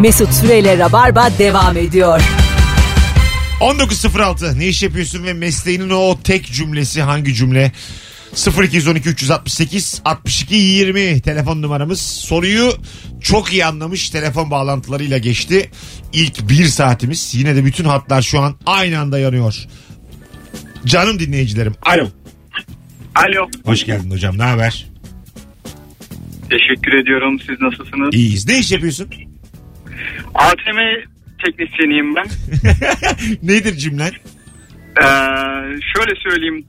Mesut 0.00 0.32
Süreyle 0.32 0.78
Rabarba 0.78 1.28
devam 1.38 1.76
ediyor. 1.76 2.20
19.06 3.60 4.58
ne 4.58 4.66
iş 4.66 4.82
yapıyorsun 4.82 5.24
ve 5.24 5.32
mesleğinin 5.32 5.90
o 5.90 6.18
tek 6.24 6.46
cümlesi 6.52 7.02
hangi 7.02 7.34
cümle? 7.34 7.72
0212 8.62 9.08
368 9.08 10.00
62 10.04 10.54
20 10.54 11.20
telefon 11.20 11.62
numaramız. 11.62 12.00
Soruyu 12.00 12.72
çok 13.20 13.52
iyi 13.52 13.64
anlamış 13.64 14.10
telefon 14.10 14.50
bağlantılarıyla 14.50 15.18
geçti. 15.18 15.70
İlk 16.12 16.48
bir 16.48 16.64
saatimiz 16.64 17.34
yine 17.34 17.56
de 17.56 17.64
bütün 17.64 17.84
hatlar 17.84 18.22
şu 18.22 18.40
an 18.40 18.54
aynı 18.66 18.98
anda 18.98 19.18
yanıyor. 19.18 19.54
Canım 20.86 21.18
dinleyicilerim. 21.18 21.74
Alo. 21.82 22.08
Alo. 23.14 23.48
Hoş 23.64 23.84
geldin 23.86 24.10
hocam 24.10 24.38
ne 24.38 24.42
haber? 24.42 24.86
Teşekkür 26.50 26.92
ediyorum. 26.92 27.38
Siz 27.40 27.60
nasılsınız? 27.60 28.14
İyiyiz. 28.14 28.46
Ne 28.48 28.58
iş 28.58 28.72
yapıyorsun? 28.72 29.08
ATM 30.38 30.78
teknisyeniyim 31.44 32.16
ben. 32.16 32.26
Nedir 33.48 33.76
cümlen? 33.76 34.12
Ee, 35.02 35.06
şöyle 35.94 36.14
söyleyeyim. 36.28 36.64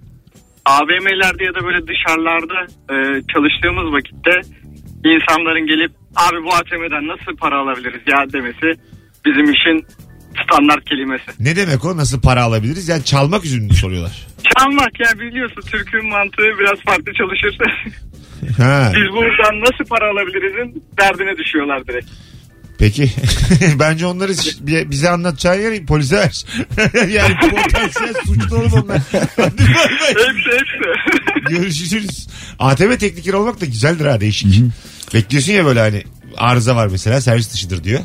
AVM'lerde 0.66 1.44
ya 1.44 1.54
da 1.56 1.62
böyle 1.68 1.88
dışarılarda 1.88 2.58
e, 2.94 2.96
çalıştığımız 3.34 3.94
vakitte 3.94 4.36
insanların 5.06 5.68
gelip 5.68 5.92
abi 6.16 6.44
bu 6.46 6.54
ATM'den 6.54 7.08
nasıl 7.08 7.38
para 7.38 7.56
alabiliriz 7.58 8.02
ya 8.14 8.34
demesi 8.34 8.80
bizim 9.26 9.46
işin 9.54 9.86
standart 10.44 10.86
kelimesi. 10.86 11.26
Ne 11.40 11.56
demek 11.56 11.86
o? 11.86 11.98
Nasıl 11.98 12.22
para 12.22 12.44
alabiliriz? 12.44 12.90
Yani 12.90 13.04
çalmak 13.04 13.44
yüzünden 13.44 13.74
soruyorlar. 13.74 14.28
Çalmak 14.58 15.00
ya 15.00 15.20
biliyorsun 15.20 15.62
Türk'ün 15.62 16.10
mantığı 16.10 16.60
biraz 16.60 16.80
farklı 16.86 17.14
çalışır. 17.14 17.58
Ha. 18.58 18.92
Biz 18.96 19.14
buradan 19.14 19.60
nasıl 19.60 19.86
para 19.90 20.06
alabilirizin 20.12 20.84
derdine 21.00 21.38
düşüyorlar 21.38 21.88
direkt. 21.88 22.10
Peki. 22.80 23.12
Bence 23.80 24.06
onları 24.06 24.32
bi- 24.60 24.92
bize 24.92 25.10
anlatacağın 25.10 25.62
yer 25.62 25.86
polise 25.86 26.16
ver. 26.16 26.46
yani 27.10 27.36
potansiyel 27.40 28.14
suçlu 28.26 28.56
oğlum 28.58 28.74
onlar. 28.74 29.02
Hadi 29.36 29.58
bay 29.60 29.76
bay. 29.76 30.10
Hepsi 30.10 30.52
hepsi. 30.52 31.50
Görüşürüz. 31.50 32.28
ATM 32.60 32.96
tekniker 32.96 33.34
olmak 33.34 33.62
da 33.62 33.66
güzeldir 33.66 34.06
ha 34.06 34.20
değişik. 34.22 34.62
Bekliyorsun 35.14 35.54
ya 35.54 35.66
böyle 35.66 35.80
hani 35.80 36.04
arıza 36.38 36.76
var 36.76 36.88
mesela 36.88 37.22
servis 37.22 37.54
dışıdır 37.54 37.84
diyor. 37.84 38.02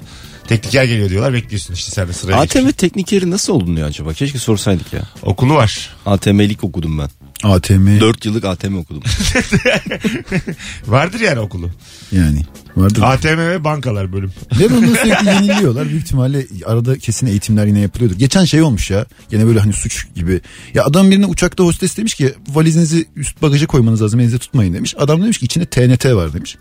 Tekniker 0.48 0.84
geliyor 0.84 1.10
diyorlar 1.10 1.32
bekliyorsun 1.32 1.74
işte 1.74 1.90
sen 1.90 2.08
de 2.08 2.12
sıraya 2.12 2.36
ATM 2.36 2.42
geçiyorsun. 2.44 2.72
teknikeri 2.72 3.30
nasıl 3.30 3.52
olunuyor 3.52 3.88
acaba? 3.88 4.12
Keşke 4.12 4.38
sorsaydık 4.38 4.92
ya. 4.92 5.02
Okulu 5.22 5.54
var. 5.54 5.90
ATM'lik 6.06 6.64
okudum 6.64 6.98
ben. 6.98 7.08
ATM 7.42 8.00
4 8.00 8.24
yıllık 8.24 8.44
ATM 8.44 8.76
okudum. 8.76 9.02
Vardır 10.86 11.20
yani 11.20 11.40
okulu. 11.40 11.70
yani 12.12 12.42
vardır. 12.76 13.02
ATM 13.02 13.38
ve 13.38 13.64
bankalar 13.64 14.12
bölüm. 14.12 14.32
Ve 14.60 14.70
bunu 14.70 14.86
sürekli 15.02 15.26
yeniliyorlar. 15.28 15.88
Büyük 15.88 16.02
ihtimalle 16.02 16.46
arada 16.66 16.98
kesin 16.98 17.26
eğitimler 17.26 17.66
yine 17.66 17.80
yapılıyordur. 17.80 18.18
Geçen 18.18 18.44
şey 18.44 18.62
olmuş 18.62 18.90
ya. 18.90 19.06
Gene 19.30 19.46
böyle 19.46 19.60
hani 19.60 19.72
suç 19.72 20.06
gibi. 20.14 20.40
Ya 20.74 20.84
adam 20.84 21.10
birine 21.10 21.26
uçakta 21.26 21.64
hostes 21.64 21.96
demiş 21.96 22.14
ki 22.14 22.34
valizinizi 22.48 23.06
üst 23.16 23.42
bagaja 23.42 23.66
koymanız 23.66 24.02
lazım 24.02 24.20
elinize 24.20 24.38
tutmayın 24.38 24.74
demiş. 24.74 24.94
Adam 24.98 25.22
demiş 25.22 25.38
ki 25.38 25.44
içinde 25.44 25.66
TNT 25.66 26.06
var 26.06 26.32
demiş. 26.34 26.56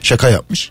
Şaka 0.00 0.30
yapmış. 0.30 0.70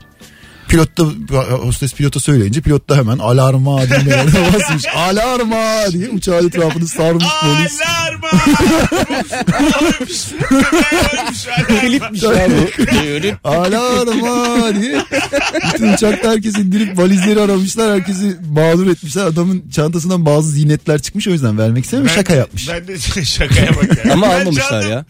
Pilot 0.68 0.98
da 0.98 1.04
hostes 1.44 1.94
pilota 1.94 2.20
söyleyince 2.20 2.62
pilot 2.62 2.90
da 2.90 2.98
hemen 2.98 3.18
alarma 3.18 3.82
diye 3.82 4.18
basmış. 4.54 4.86
Alarma 4.96 5.92
diye 5.92 6.10
uçağın 6.10 6.48
etrafını 6.48 6.88
sarmış 6.88 7.26
polis. 7.42 7.80
Alarma! 7.82 8.28
Oymuş. 9.82 10.26
Oymuş, 12.24 12.24
alarma. 12.24 13.40
Alarma 13.44 14.76
diye. 14.82 15.02
Bütün 15.74 15.94
uçakta 15.94 16.32
herkes 16.32 16.58
indirip 16.58 16.98
valizleri 16.98 17.42
aramışlar. 17.42 17.92
Herkesi 17.94 18.36
mağdur 18.52 18.88
etmişler. 18.88 19.26
Adamın 19.26 19.64
çantasından 19.76 20.26
bazı 20.26 20.50
zinetler 20.50 21.02
çıkmış 21.02 21.28
o 21.28 21.32
yüzden 21.32 21.58
vermek 21.58 21.84
istemiyor. 21.86 22.10
Ben 22.10 22.16
Şaka 22.16 22.34
yapmış. 22.36 22.70
Ben 22.70 22.88
de 22.88 22.98
şakaya 23.26 23.76
bak 23.76 24.06
ya. 24.06 24.14
Ama 24.14 24.28
Ben 24.30 24.40
almamışlar 24.40 24.82
canlı- 24.82 24.90
ya. 24.90 25.06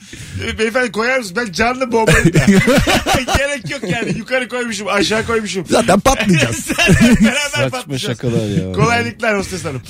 Beyefendi 0.60 0.92
koyar 0.92 1.18
mısın? 1.20 1.34
Ben 1.36 1.52
canlı 1.52 1.92
bombayım 1.92 2.34
da. 2.34 2.40
Gerek 3.38 3.72
yok 3.72 3.82
yani. 3.92 4.18
Yukarı 4.18 4.48
koymuşum 4.50 4.88
aşağı 4.88 5.26
koymuşum. 5.26 5.45
Zaten 5.70 6.00
patlayacağız. 6.00 6.70
Beraber 7.22 7.36
Saçma 7.52 7.70
patlayacağız. 7.70 8.02
şakalar 8.18 8.48
ya. 8.68 8.72
Kolaylıklar 8.74 9.38
hostes 9.38 9.66
hanım. 9.66 9.82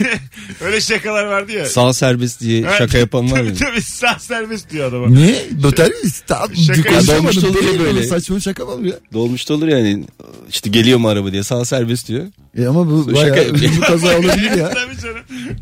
Öyle 0.64 0.80
şakalar 0.80 1.24
vardı 1.24 1.52
ya. 1.52 1.66
Sağ 1.66 1.92
serbest 1.92 2.40
diye 2.40 2.62
Ha, 2.64 2.76
şaka 2.78 2.98
yapan 2.98 3.30
var 3.32 3.40
ya. 3.42 3.54
Tabii 3.54 3.58
tabii 3.58 3.82
sağ 3.82 4.18
serbest 4.18 4.70
diyor 4.70 4.88
adama. 4.88 5.08
ne? 5.08 5.34
Noter 5.62 5.88
miyiz? 5.90 6.22
Tamam. 6.26 6.56
Şaka 6.56 6.82
konuşamadım. 6.82 7.14
yapmış 7.24 7.44
olur 7.44 7.62
ya 7.62 7.68
Değil 7.68 7.80
böyle. 7.80 8.02
Saçma 8.02 8.40
şaka 8.40 8.64
mı 8.64 8.88
ya? 8.88 8.94
Dolmuşta 9.12 9.54
olur 9.54 9.68
yani. 9.68 10.04
İşte 10.50 10.70
geliyor 10.70 10.98
mu 10.98 11.08
araba 11.08 11.32
diye 11.32 11.42
sağ 11.42 11.64
serbest 11.64 12.08
diyor. 12.08 12.24
E 12.58 12.66
ama 12.66 12.86
bu 12.90 13.04
Şaka 13.04 13.14
bayağı 13.14 13.36
yapıyor. 13.46 13.56
ölümlü 13.58 13.80
kaza 13.80 14.06
olabilir 14.18 14.50
ya. 14.56 14.70
tabii 14.70 14.98
canım. 15.02 15.18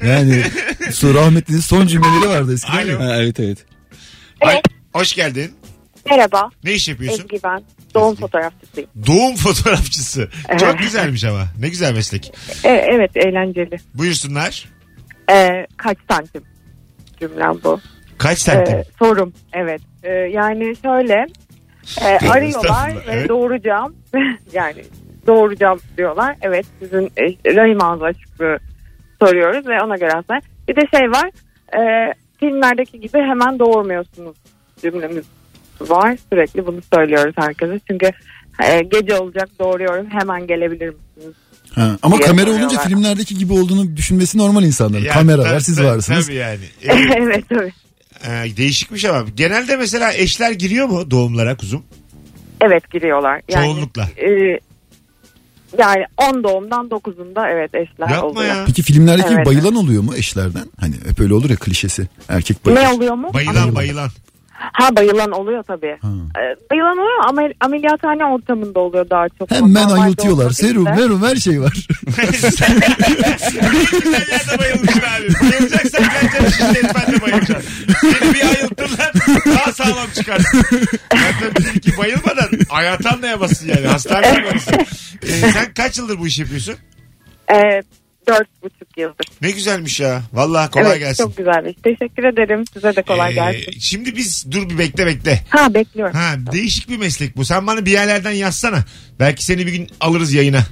Yani 0.06 0.44
su 0.92 1.14
rahmetlinin 1.14 1.60
son 1.60 1.86
cümleleri 1.86 2.28
vardı 2.28 2.54
eskiden. 2.54 2.76
Alo. 2.78 2.88
ya. 2.88 3.00
Ha, 3.00 3.16
evet 3.16 3.40
evet. 3.40 3.58
Ay, 4.40 4.60
hoş 4.92 5.12
geldin. 5.14 5.50
Merhaba, 6.10 6.50
Ne 6.65 6.72
iş 6.72 6.88
yapıyorsun? 6.88 7.22
Ezgi 7.22 7.41
ben. 7.44 7.62
Doğum 7.94 8.12
Ezgi. 8.12 8.21
fotoğrafçısıyım. 8.21 8.91
Doğum 9.06 9.37
fotoğrafçısı. 9.37 10.28
Evet. 10.48 10.60
Çok 10.60 10.78
güzelmiş 10.78 11.25
ama. 11.25 11.44
Ne 11.60 11.69
güzel 11.69 11.94
meslek. 11.94 12.32
E, 12.65 12.69
evet, 12.69 13.16
eğlenceli. 13.16 13.76
Buyursunlar. 13.94 14.69
E, 15.31 15.66
kaç 15.76 15.99
santim 16.10 16.43
cümlem 17.20 17.54
bu. 17.65 17.81
Kaç 18.19 18.38
santim? 18.38 18.75
E, 18.75 18.84
sorum, 18.99 19.32
evet. 19.53 19.81
E, 20.03 20.12
yani 20.12 20.76
şöyle, 20.82 21.26
e, 22.00 22.28
arıyorlar 22.28 22.97
ve 22.97 23.00
evet. 23.10 23.28
doğuracağım. 23.28 23.97
yani 24.53 24.84
doğuracağım 25.26 25.81
diyorlar. 25.97 26.37
Evet, 26.43 26.66
sizin 26.78 27.12
e, 27.16 27.54
rahim 27.56 27.82
ağzı 27.84 28.04
açıklığı 28.04 28.59
soruyoruz 29.22 29.66
ve 29.66 29.82
ona 29.82 29.97
göre 29.97 30.12
aslında. 30.12 30.41
Bir 30.69 30.76
de 30.76 30.99
şey 30.99 31.10
var, 31.10 31.31
e, 31.78 32.15
filmlerdeki 32.41 33.00
gibi 33.00 33.19
hemen 33.19 33.59
doğurmuyorsunuz 33.59 34.37
cümlemiz 34.82 35.25
var. 35.88 36.16
Sürekli 36.32 36.66
bunu 36.66 36.80
söylüyoruz 36.94 37.34
herkese. 37.38 37.80
Çünkü 37.91 38.10
e, 38.64 38.82
gece 38.82 39.14
olacak 39.18 39.48
doğuruyorum 39.60 40.06
hemen 40.10 40.46
gelebilir 40.46 40.88
misiniz? 40.88 41.34
Ha, 41.74 41.96
ama 42.02 42.16
Diye 42.18 42.26
kamera 42.26 42.50
olunca 42.50 42.78
filmlerdeki 42.80 43.38
gibi 43.38 43.52
olduğunu 43.52 43.96
düşünmesi 43.96 44.38
normal 44.38 44.64
insanların. 44.64 45.04
Ya, 45.04 45.12
Kamera 45.12 45.42
var 45.42 45.60
siz 45.60 45.76
tabii, 45.76 45.86
varsınız. 45.86 46.26
Tabii 46.26 46.36
yani. 46.36 46.60
E, 46.82 46.92
evet 47.16 47.44
tabii. 47.48 47.72
e, 48.24 48.56
değişikmiş 48.56 49.04
ama. 49.04 49.24
Genelde 49.36 49.76
mesela 49.76 50.12
eşler 50.12 50.50
giriyor 50.50 50.86
mu 50.86 51.10
doğumlara 51.10 51.56
kuzum? 51.56 51.82
Evet 52.60 52.90
giriyorlar. 52.90 53.40
Yani, 53.48 53.64
Çoğunlukla. 53.64 54.02
e, 54.16 54.58
yani 55.78 56.04
10 56.16 56.44
doğumdan 56.44 56.86
9'unda 56.88 57.50
evet 57.52 57.74
eşler 57.74 58.08
Yapma 58.08 58.22
oluyor. 58.22 58.44
ya. 58.54 58.64
Peki 58.66 58.82
filmlerdeki 58.82 59.34
Evet. 59.34 59.46
bayılan 59.46 59.74
oluyor 59.74 60.02
mu 60.02 60.14
eşlerden? 60.16 60.64
Hani 60.80 60.94
hep 61.08 61.20
öyle 61.20 61.34
olur 61.34 61.50
ya 61.50 61.56
klişesi. 61.56 62.08
Erkek 62.28 62.66
bayılır. 62.66 62.80
Ne 62.82 62.88
oluyor 62.88 63.14
mu? 63.14 63.30
Bayılan 63.34 63.74
bayılan. 63.74 64.10
Ha 64.72 64.97
bayılan 64.97 65.31
oluyor 65.31 65.62
tabii. 65.62 65.98
Ha. 66.03 66.09
E, 66.41 66.43
bayılan 66.71 66.98
oluyor 66.98 67.25
ama 67.28 67.43
ameliyathane 67.60 68.25
ortamında 68.25 68.81
oluyor 68.81 69.10
daha 69.10 69.28
çok. 69.28 69.50
Hemen 69.50 69.75
Normalde 69.75 70.00
ayıltıyorlar. 70.00 70.50
Serum, 70.50 70.87
de. 70.87 70.91
merum 70.91 71.22
her 71.22 71.37
şey 71.37 71.60
var. 71.60 71.87
Yerde 74.31 74.59
bayılmışsın 74.59 75.00
abi. 75.00 75.50
Bayılacaksan 75.53 76.04
ben 76.94 77.15
de 77.15 77.20
bayılacağım. 77.22 77.62
Seni 78.00 78.34
bir 78.34 78.43
ayılttım 78.43 78.91
lan. 78.99 79.12
Daha 79.56 79.72
sağlam 79.72 80.10
çıkarsın. 80.15 80.62
Zaten 81.12 81.54
bizimki 81.59 81.99
bayılmadan 81.99 82.49
hayata 82.69 83.10
anlayamazsın 83.10 83.69
yani. 83.69 83.87
Hastane 83.87 84.38
numarası. 84.41 84.70
Ee, 85.22 85.26
sen 85.53 85.75
kaç 85.75 85.99
yıldır 85.99 86.19
bu 86.19 86.26
iş 86.26 86.38
yapıyorsun? 86.38 86.75
E, 87.53 87.82
Dört 88.38 88.62
buçuk 88.62 88.98
yıldır. 88.98 89.26
Ne 89.42 89.50
güzelmiş 89.50 90.00
ya. 90.00 90.22
Vallahi 90.32 90.70
kolay 90.70 90.91
evet, 90.91 90.98
gelsin. 91.00 91.24
Çok 91.24 91.36
güzelmiş. 91.36 91.74
Teşekkür 91.82 92.24
ederim. 92.24 92.64
Size 92.72 92.96
de 92.96 93.02
kolay 93.02 93.30
Ee, 93.30 93.34
gelsin. 93.34 93.72
Şimdi 93.80 94.16
biz 94.16 94.46
dur 94.50 94.70
bir 94.70 94.78
bekle 94.78 95.06
bekle. 95.06 95.44
Ha 95.48 95.74
bekliyorum. 95.74 96.14
Ha 96.14 96.34
değişik 96.52 96.88
bir 96.88 96.98
meslek 96.98 97.36
bu. 97.36 97.44
Sen 97.44 97.66
bana 97.66 97.86
bir 97.86 97.90
yerlerden 97.90 98.30
yazsana. 98.30 98.84
Belki 99.20 99.44
seni 99.44 99.66
bir 99.66 99.72
gün 99.72 99.88
alırız 100.00 100.32
yayına. 100.32 100.64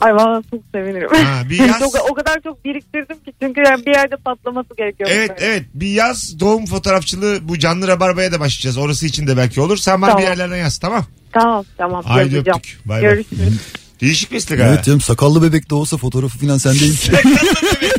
Ay 0.00 0.14
valla 0.14 0.42
çok 0.50 0.60
sevinirim. 0.74 1.08
Ha, 1.24 1.42
bir 1.50 1.58
yaz. 1.68 1.78
çok, 1.78 2.10
o 2.10 2.14
kadar 2.14 2.40
çok 2.44 2.64
biriktirdim 2.64 3.16
ki 3.24 3.32
çünkü 3.42 3.60
yani 3.60 3.86
bir 3.86 3.94
yerde 3.94 4.16
patlaması 4.16 4.68
gerekiyor. 4.76 5.10
Evet 5.12 5.30
evet 5.38 5.62
bir 5.74 5.88
yaz 5.88 6.40
doğum 6.40 6.66
fotoğrafçılığı 6.66 7.48
bu 7.48 7.58
canlı 7.58 7.88
rabarbaya 7.88 8.32
da 8.32 8.40
başlayacağız. 8.40 8.78
Orası 8.78 9.06
için 9.06 9.26
de 9.26 9.36
belki 9.36 9.60
olur. 9.60 9.76
Sen 9.76 10.02
bana 10.02 10.10
Tamam. 10.10 10.22
bir 10.22 10.28
yerlerden 10.28 10.56
yaz 10.56 10.78
tamam. 10.78 11.04
Tamam 11.32 11.64
tamam. 11.76 12.04
Haydi 12.04 12.38
öptük. 12.38 12.78
Bay 12.84 13.02
bay. 13.02 13.24
Değişik 14.00 14.32
meslek 14.32 14.60
ha. 14.60 14.64
evet 14.64 14.84
canım 14.84 15.00
sakallı 15.00 15.42
bebek 15.42 15.70
de 15.70 15.74
olsa 15.74 15.96
fotoğrafı 15.96 16.38
falan 16.38 16.58
sendeyim. 16.58 16.96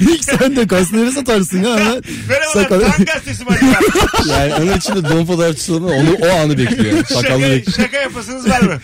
İlk 0.00 0.24
sen 0.24 0.56
de 0.56 0.66
kasları 0.66 1.12
satarsın 1.12 1.62
ya. 1.62 1.78
hemen. 1.78 2.02
Merhabalar 2.28 2.52
Sakal. 2.62 2.80
Tan 2.80 3.04
gazetesi 3.04 3.44
mi 3.44 3.50
acaba? 3.50 4.32
Yani 4.32 4.54
onun 4.54 4.76
için 4.78 4.94
de 4.94 5.08
don 5.08 5.24
fotoğrafçısı 5.26 5.74
olan 5.74 5.90
onu 5.90 6.10
o 6.22 6.28
anı 6.28 6.58
bekliyor. 6.58 7.04
Sakallı 7.04 7.22
şaka, 7.22 7.40
bekliyor. 7.50 7.76
şaka 7.76 7.96
yapasınız 7.96 8.48
var 8.48 8.60
mı? 8.60 8.80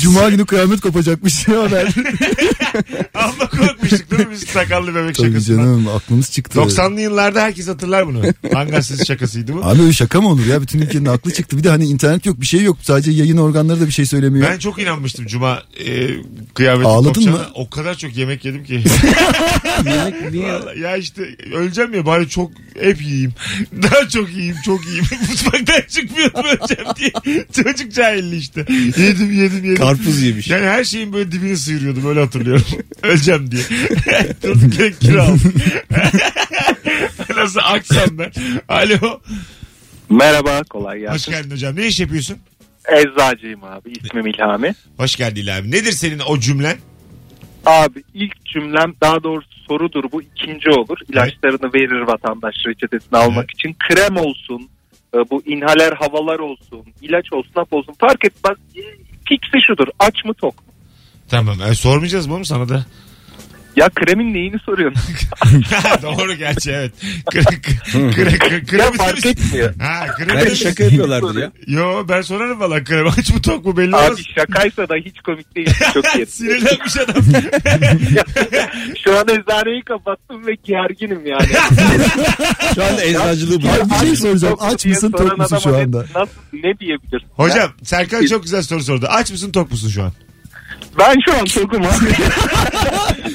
Cuma 0.00 0.28
günü 0.28 0.46
kıyamet 0.46 0.80
kopacakmış 0.80 1.48
ya 1.48 1.62
haber. 1.62 1.86
Amma 3.14 3.48
korkmuştuk 3.48 4.10
değil 4.10 4.26
mi 4.26 4.32
biz 4.32 4.40
sakallı 4.44 4.94
bebek 4.94 5.14
Tabii 5.14 5.26
şakasından? 5.28 5.58
canım 5.58 5.88
aklımız 5.88 6.30
çıktı. 6.30 6.58
90'lı 6.58 7.00
yıllarda 7.00 7.40
herkes 7.42 7.68
hatırlar 7.68 8.06
bunu. 8.06 8.22
Gazetesi 8.70 9.06
şakasıydı 9.06 9.54
bu. 9.54 9.64
Abi 9.64 9.82
öyle 9.82 9.92
şaka 9.92 10.20
mı 10.20 10.28
olur 10.28 10.46
ya? 10.46 10.62
Bütün 10.62 10.78
ülkenin 10.80 11.04
aklı 11.06 11.32
çıktı. 11.32 11.58
Bir 11.58 11.64
de 11.64 11.70
hani 11.70 11.84
internet 11.84 12.26
yok 12.26 12.40
bir 12.40 12.46
şey 12.46 12.62
yok. 12.62 12.76
Sadece 12.82 13.10
yayın 13.10 13.36
organları 13.36 13.80
da 13.80 13.86
bir 13.86 13.92
şey 13.92 14.06
söylemiyor. 14.06 14.48
Ben 14.50 14.58
çok 14.58 14.78
inanmıştım 14.82 15.26
Cuma 15.26 15.62
e, 15.86 16.08
kıyametin 16.54 16.88
Ağladın 16.90 17.08
kopacağına. 17.08 17.36
mı? 17.38 17.46
O 17.54 17.70
kadar 17.70 17.94
çok 17.94 18.16
yemek 18.16 18.44
yedim 18.44 18.64
ki. 18.64 18.82
Niye? 20.30 20.52
Vallahi 20.52 20.80
ya 20.80 20.96
işte 20.96 21.22
öleceğim 21.54 21.94
ya 21.94 22.06
bari 22.06 22.28
çok 22.28 22.52
hep 22.80 23.02
yiyeyim. 23.02 23.32
Daha 23.82 24.08
çok 24.08 24.30
yiyeyim 24.30 24.56
çok 24.64 24.84
yiyeyim. 24.86 25.04
Mutfaktan 25.30 25.80
çıkmıyorum 25.88 26.40
öleceğim 26.44 26.90
diye. 26.96 27.44
Çocuk 27.52 27.92
cahilli 27.94 28.36
işte. 28.36 28.60
Yedim 28.96 29.32
yedim 29.32 29.64
yedim. 29.64 29.76
Karpuz 29.76 30.22
yemiş. 30.22 30.48
Yani 30.48 30.66
her 30.66 30.84
şeyin 30.84 31.12
böyle 31.12 31.32
dibini 31.32 31.56
sıyırıyordum 31.56 32.08
öyle 32.08 32.20
hatırlıyorum. 32.20 32.64
öleceğim 33.02 33.50
diye. 33.50 33.62
Durduk 34.42 34.78
yere 34.78 34.92
kilo 34.92 35.22
aldım. 35.22 35.54
Nasıl 37.36 37.60
aksam 37.64 38.18
ben. 38.18 38.32
Alo. 38.68 39.20
Merhaba 40.10 40.62
kolay 40.70 40.98
gelsin. 40.98 41.14
Hoş 41.14 41.26
geldin 41.26 41.50
hocam. 41.50 41.76
Ne 41.76 41.86
iş 41.86 42.00
yapıyorsun? 42.00 42.36
Eczacıyım 42.88 43.64
abi 43.64 43.92
ismim 44.04 44.26
İlhami. 44.26 44.74
Hoş 44.96 45.16
geldin 45.16 45.46
abi. 45.46 45.70
Nedir 45.70 45.92
senin 45.92 46.18
o 46.18 46.38
cümlen? 46.38 46.76
Abi 47.66 48.02
ilk 48.14 48.44
cümlem 48.44 48.94
daha 49.00 49.22
doğrusu 49.22 49.48
sorudur 49.68 50.04
bu 50.12 50.22
ikinci 50.22 50.70
olur. 50.70 50.98
İlaçlarını 51.08 51.74
verir 51.74 52.00
vatandaş 52.00 52.54
reçetesini 52.66 53.18
almak 53.18 53.50
için. 53.50 53.76
Krem 53.88 54.16
olsun, 54.16 54.68
e, 55.14 55.18
bu 55.30 55.42
inhaler 55.46 55.92
havalar 55.92 56.38
olsun, 56.38 56.84
ilaç 57.00 57.32
olsun, 57.32 57.52
hap 57.54 57.72
olsun 57.72 57.94
fark 58.00 58.24
etmez. 58.24 58.56
Fiksi 59.28 59.66
şudur 59.66 59.86
aç 59.98 60.24
mı 60.24 60.34
tok 60.34 60.58
mu? 60.66 60.72
Tamam. 61.28 61.56
E, 61.70 61.74
sormayacağız 61.74 62.30
oğlum 62.30 62.44
sana 62.44 62.68
da? 62.68 62.84
Ya 63.76 63.88
kremin 63.88 64.34
neyini 64.34 64.58
soruyorsun? 64.58 65.02
Doğru 66.02 66.34
gerçi 66.34 66.70
evet. 66.70 66.92
Kre, 67.30 67.42
kre, 67.42 68.10
kre, 68.10 68.38
kre, 68.38 68.64
kremi 68.64 68.82
ya 68.82 68.92
fark 68.92 69.26
etmiyor. 69.26 69.74
Ha 69.80 70.06
kremi 70.16 70.32
Belki 70.34 70.56
şaka 70.56 70.84
yapıyorlardır 70.84 71.42
ya. 71.42 71.52
Yo 71.66 72.08
ben 72.08 72.22
sorarım 72.22 72.60
valla 72.60 72.84
krem 72.84 73.06
aç 73.06 73.32
mı 73.34 73.42
tok 73.42 73.64
mu 73.64 73.76
belli 73.76 73.96
olmaz. 73.96 74.10
Abi 74.10 74.22
şakaysa 74.34 74.88
da 74.88 74.94
hiç 74.94 75.20
komik 75.20 75.56
değil. 75.56 75.70
Çok 75.94 76.16
iyi. 76.16 76.26
Sinirlenmiş 76.26 76.96
adam. 76.96 77.22
Şu 79.04 79.18
an 79.18 79.28
eczaneyi 79.28 79.82
kapattım 79.82 80.46
ve 80.46 80.56
gerginim 80.64 81.26
yani. 81.26 81.48
Şu 82.74 82.84
anda 82.84 83.04
eczacılığı 83.04 83.62
bırak. 83.62 83.90
bir 84.02 84.06
şey 84.06 84.16
soracağım. 84.16 84.54
Tok 84.54 84.62
mu 84.62 84.68
Aç 84.74 84.84
diye 84.84 84.94
mısın 84.94 85.10
soran 85.10 85.28
tok 85.28 85.38
musun 85.38 85.58
şu 85.58 85.76
anda? 85.76 85.98
Nasıl 85.98 86.32
ne 86.52 86.78
diyebilir? 86.78 87.24
Hocam 87.36 87.70
Serkan 87.82 88.26
çok 88.26 88.42
güzel 88.42 88.62
soru 88.62 88.82
sordu. 88.82 89.06
Aç 89.08 89.30
mısın 89.30 89.52
tok 89.52 89.70
musun 89.70 89.88
şu 89.88 90.02
an? 90.02 90.12
Ben 90.98 91.16
şu 91.26 91.34
an 91.38 91.44
tokum 91.44 91.82
abi. 91.82 92.14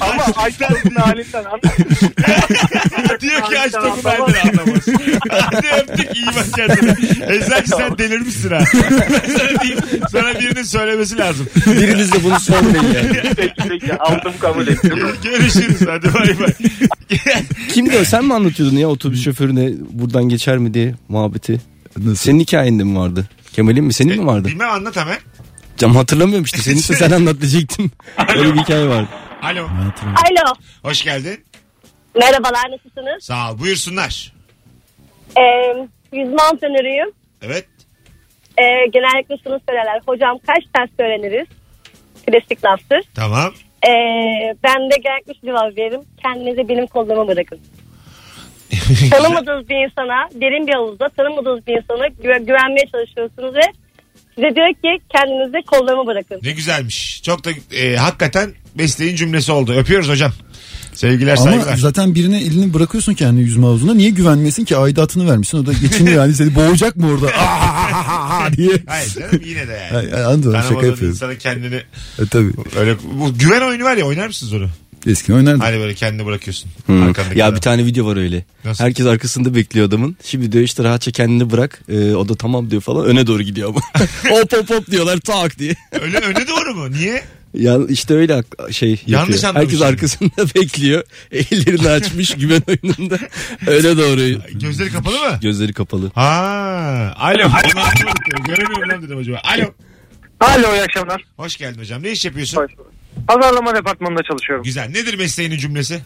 Ama 0.00 0.22
açlığın 0.36 0.94
halinden 0.94 1.44
anlamıyorum. 1.44 3.20
Diyor 3.20 3.42
ki 3.50 3.58
aç 3.58 3.72
tokun 3.72 4.02
halinden 4.10 4.48
anlamaz. 4.48 4.86
Hadi 5.30 5.66
öptük 5.66 6.16
iyi 6.16 6.26
bak 6.26 6.46
kendine. 6.56 6.90
Eczacı 7.36 7.68
sen 7.70 7.98
delirmişsin 7.98 8.50
ha. 8.50 8.58
Ben 8.74 9.38
sana 9.38 9.62
diyeyim. 9.62 9.80
Sana 10.12 10.40
birinin 10.40 10.62
söylemesi 10.62 11.18
lazım. 11.18 11.46
Biriniz 11.66 12.12
de 12.12 12.24
bunu 12.24 12.40
sormayın 12.40 12.94
yani. 12.94 13.32
Peki 13.36 13.68
peki 13.68 13.94
aldım 13.98 14.32
kabul 14.40 14.66
ettim. 14.66 14.98
Görüşürüz 15.22 15.80
hadi 15.88 16.14
bay 16.14 16.38
bay. 16.40 16.52
Kimdi 17.72 17.98
o? 17.98 18.04
Sen 18.04 18.24
mi 18.24 18.34
anlatıyordun 18.34 18.76
ya 18.76 18.88
otobüs 18.88 19.24
şoförüne 19.24 19.70
buradan 19.90 20.24
geçer 20.28 20.58
mi 20.58 20.74
diye 20.74 20.94
muhabbeti? 21.08 21.60
Nasıl? 21.96 22.14
Senin 22.16 22.40
hikayende 22.40 22.84
mi 22.84 22.98
vardı? 22.98 23.28
Kemal'in 23.52 23.84
mi? 23.84 23.92
Senin 23.92 24.20
mi 24.20 24.26
vardı? 24.26 24.48
Bilmem 24.48 24.70
anlat 24.70 24.96
hemen. 24.96 25.18
Cam 25.76 25.96
hatırlamıyorum 25.96 26.44
işte. 26.44 26.58
Senin 26.58 26.76
ise 26.84 26.94
sen 26.94 27.10
anlat 27.10 27.40
diyecektim. 27.40 27.90
Öyle 28.36 28.54
bir 28.54 28.58
hikaye 28.60 28.88
vardı. 28.88 29.08
Alo. 29.42 29.62
Alo. 30.04 30.54
Hoş 30.82 31.04
geldin. 31.04 31.44
Merhabalar 32.18 32.70
nasılsınız? 32.70 33.24
Sağ 33.24 33.52
ol. 33.52 33.58
Buyursunlar. 33.58 34.32
Ee, 35.38 35.42
yüzme 36.12 36.42
antrenörüyüm. 36.52 37.10
Evet. 37.42 37.66
Ee, 38.58 38.62
genellikle 38.92 39.36
şunu 39.44 39.60
söylerler. 39.68 40.00
Hocam 40.06 40.38
kaç 40.46 40.64
ters 40.74 40.90
öğreniriz? 40.98 41.46
Klasik 42.26 42.64
laftır. 42.64 43.00
Tamam. 43.14 43.52
Ee, 43.86 43.90
ben 44.64 44.90
de 44.90 44.96
genellikle 45.04 45.34
şu 45.40 45.46
cevap 45.46 45.78
veririm. 45.78 46.00
Kendinizi 46.22 46.68
benim 46.68 46.86
kollarıma 46.86 47.28
bırakın. 47.28 47.60
Tanımadığınız 49.10 49.68
bir 49.68 49.84
insana 49.88 50.28
derin 50.40 50.66
bir 50.66 50.72
havuzda 50.74 51.08
tanımadığınız 51.08 51.66
bir 51.66 51.76
insana 51.82 52.06
güve- 52.06 52.44
güvenmeye 52.44 52.86
çalışıyorsunuz 52.92 53.54
ve 53.54 53.60
size 54.36 54.54
diyor 54.54 54.68
ki 54.68 55.04
kendinizi 55.12 55.66
kollarıma 55.66 56.06
bırakın. 56.06 56.40
Ne 56.42 56.50
güzelmiş. 56.52 57.22
Çok 57.22 57.44
da 57.44 57.50
e, 57.76 57.96
hakikaten 57.96 58.50
mesleğin 58.74 59.16
cümlesi 59.16 59.52
oldu. 59.52 59.72
Öpüyoruz 59.72 60.08
hocam. 60.08 60.32
Sevgiler 60.94 61.36
Ama 61.36 61.44
saygılar. 61.50 61.76
zaten 61.76 62.14
birine 62.14 62.42
elini 62.42 62.74
bırakıyorsun 62.74 63.14
kendi 63.14 63.40
yüzme 63.40 63.66
havuzuna. 63.66 63.94
Niye 63.94 64.10
güvenmesin 64.10 64.64
ki? 64.64 64.76
Aidatını 64.76 65.30
vermişsin. 65.30 65.58
O 65.58 65.66
da 65.66 65.72
geçiniyor 65.72 66.16
yani. 66.16 66.34
Seni 66.34 66.54
boğacak 66.54 66.96
mı 66.96 67.10
orada? 67.12 67.26
Diye. 68.56 68.70
Hayır 68.86 69.10
canım 69.10 69.40
yine 69.44 69.68
de 69.68 69.72
yani. 69.72 69.96
Ay, 69.96 70.14
ay, 70.14 70.24
Anladım 70.24 70.52
şaka 70.52 70.74
yapıyorum. 70.74 71.08
insana 71.08 71.34
kendini 71.38 71.74
E, 71.74 72.26
tabii. 72.30 72.50
öyle 72.78 72.96
bu 73.12 73.38
güven 73.38 73.60
oyunu 73.60 73.84
var 73.84 73.96
ya 73.96 74.04
oynar 74.04 74.26
mısınız 74.26 74.52
onu? 74.52 74.68
Eskiden 75.06 75.36
oynardım. 75.36 75.60
Hani 75.60 75.78
böyle 75.78 75.94
kendini 75.94 76.26
bırakıyorsun. 76.26 76.70
Hmm. 76.86 77.02
Arkandaki 77.02 77.38
Ya 77.38 77.46
adam. 77.46 77.56
bir 77.56 77.60
tane 77.60 77.84
video 77.86 78.06
var 78.06 78.16
öyle. 78.16 78.44
Nasıl? 78.64 78.84
Herkes 78.84 79.06
arkasında 79.06 79.54
bekliyor 79.54 79.86
adamın. 79.88 80.16
Şimdi 80.24 80.52
diyor 80.52 80.64
işte 80.64 80.84
rahatça 80.84 81.10
kendini 81.10 81.50
bırak. 81.50 81.80
Ee, 81.88 82.14
o 82.14 82.28
da 82.28 82.34
tamam 82.34 82.70
diyor 82.70 82.82
falan. 82.82 83.06
Öne 83.06 83.26
doğru 83.26 83.42
gidiyor 83.42 83.68
ama. 83.68 83.80
hop 84.30 84.52
hop 84.52 84.70
hop 84.70 84.90
diyorlar 84.90 85.18
tak 85.18 85.58
diye. 85.58 85.74
Öyle 86.00 86.18
öne 86.18 86.46
doğru 86.48 86.74
mu? 86.74 86.92
Niye? 86.92 87.22
Ya 87.54 87.78
işte 87.88 88.14
öyle 88.14 88.42
şey 88.70 88.90
yapıyor. 88.90 89.18
Yanlış 89.18 89.44
anlamışım. 89.44 89.80
Herkes 89.80 89.82
arkasında 89.82 90.54
bekliyor. 90.54 91.04
Ellerini 91.32 91.88
açmış 91.88 92.34
güven 92.34 92.62
oyununda. 92.68 93.18
Öne 93.66 93.96
doğru. 93.96 94.40
Gözleri 94.60 94.90
kapalı 94.90 95.14
mı? 95.18 95.38
Gözleri 95.42 95.72
kapalı. 95.72 96.10
Ha, 96.14 97.14
alo. 97.18 97.42
Anlamadık. 97.42 98.46
Göremiyorum 98.46 98.88
lan 98.90 99.02
dedim 99.02 99.18
acaba. 99.18 99.40
Alo. 99.44 99.64
Alo 100.40 100.74
iyi 100.74 100.82
akşamlar. 100.82 101.24
Hoş 101.36 101.56
geldin 101.56 101.80
hocam. 101.80 102.02
Ne 102.02 102.10
iş 102.10 102.24
yapıyorsun? 102.24 102.68
Pazarlama 103.28 103.74
departmanında 103.74 104.22
çalışıyorum. 104.22 104.64
Güzel. 104.64 104.88
Nedir 104.88 105.18
mesleğinin 105.18 105.56
cümlesi? 105.56 106.02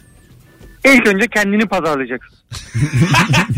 İlk 0.85 1.07
önce 1.07 1.27
kendini 1.27 1.65
pazarlayacaksın. 1.65 2.37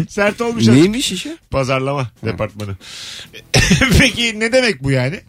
Sert 0.09 0.41
olmuş. 0.41 0.67
Neymiş 0.67 1.11
işi? 1.11 1.37
Pazarlama 1.51 2.07
departmanı. 2.25 2.71
Peki 3.99 4.39
ne 4.39 4.51
demek 4.51 4.83
bu 4.83 4.91
yani? 4.91 5.19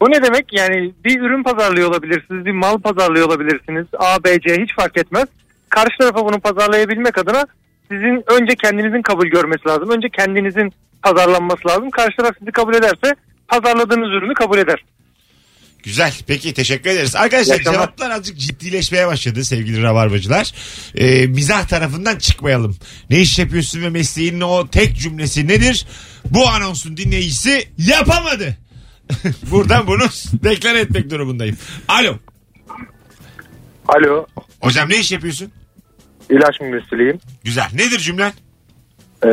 Bu 0.00 0.10
ne 0.10 0.22
demek? 0.22 0.52
Yani 0.52 0.92
bir 1.04 1.20
ürün 1.20 1.42
pazarlıyor 1.42 1.88
olabilirsiniz, 1.88 2.44
bir 2.44 2.52
mal 2.52 2.78
pazarlıyor 2.78 3.26
olabilirsiniz. 3.26 3.86
A, 3.98 4.24
B, 4.24 4.40
C 4.40 4.62
hiç 4.62 4.74
fark 4.76 4.96
etmez. 4.98 5.24
Karşı 5.68 5.98
tarafa 5.98 6.24
bunu 6.24 6.40
pazarlayabilmek 6.40 7.18
adına 7.18 7.46
sizin 7.90 8.24
önce 8.26 8.54
kendinizin 8.54 9.02
kabul 9.02 9.26
görmesi 9.26 9.68
lazım. 9.68 9.90
Önce 9.90 10.08
kendinizin 10.08 10.72
pazarlanması 11.02 11.68
lazım. 11.68 11.90
Karşı 11.90 12.16
taraf 12.16 12.34
sizi 12.38 12.52
kabul 12.52 12.74
ederse 12.74 13.14
pazarladığınız 13.48 14.08
ürünü 14.08 14.34
kabul 14.34 14.58
eder. 14.58 14.84
Güzel. 15.82 16.14
Peki 16.26 16.54
teşekkür 16.54 16.90
ederiz. 16.90 17.16
Arkadaşlar 17.16 17.58
cevaplar 17.62 18.10
azıcık 18.10 18.38
ciddileşmeye 18.38 19.06
başladı 19.06 19.44
sevgili 19.44 19.82
rabarbacılar. 19.82 20.52
Ee, 20.94 21.26
mizah 21.26 21.68
tarafından 21.68 22.16
çıkmayalım. 22.18 22.76
Ne 23.10 23.20
iş 23.20 23.38
yapıyorsun 23.38 23.82
ve 23.82 23.90
mesleğinin 23.90 24.40
o 24.40 24.68
tek 24.68 24.96
cümlesi 24.98 25.48
nedir? 25.48 25.86
Bu 26.24 26.48
anonsun 26.48 26.96
dinleyicisi 26.96 27.68
yapamadı. 27.78 28.56
Buradan 29.50 29.86
bunu 29.86 30.02
deklar 30.32 30.74
etmek 30.74 31.10
durumundayım. 31.10 31.56
Alo. 31.88 32.16
Alo, 33.88 34.26
Hocam 34.60 34.88
ne 34.90 34.98
iş 34.98 35.12
yapıyorsun? 35.12 35.52
ilaç 36.30 36.60
mümessiliyim. 36.60 37.18
Güzel. 37.44 37.68
Nedir 37.74 37.98
cümlen? 37.98 38.32
Ee, 39.24 39.28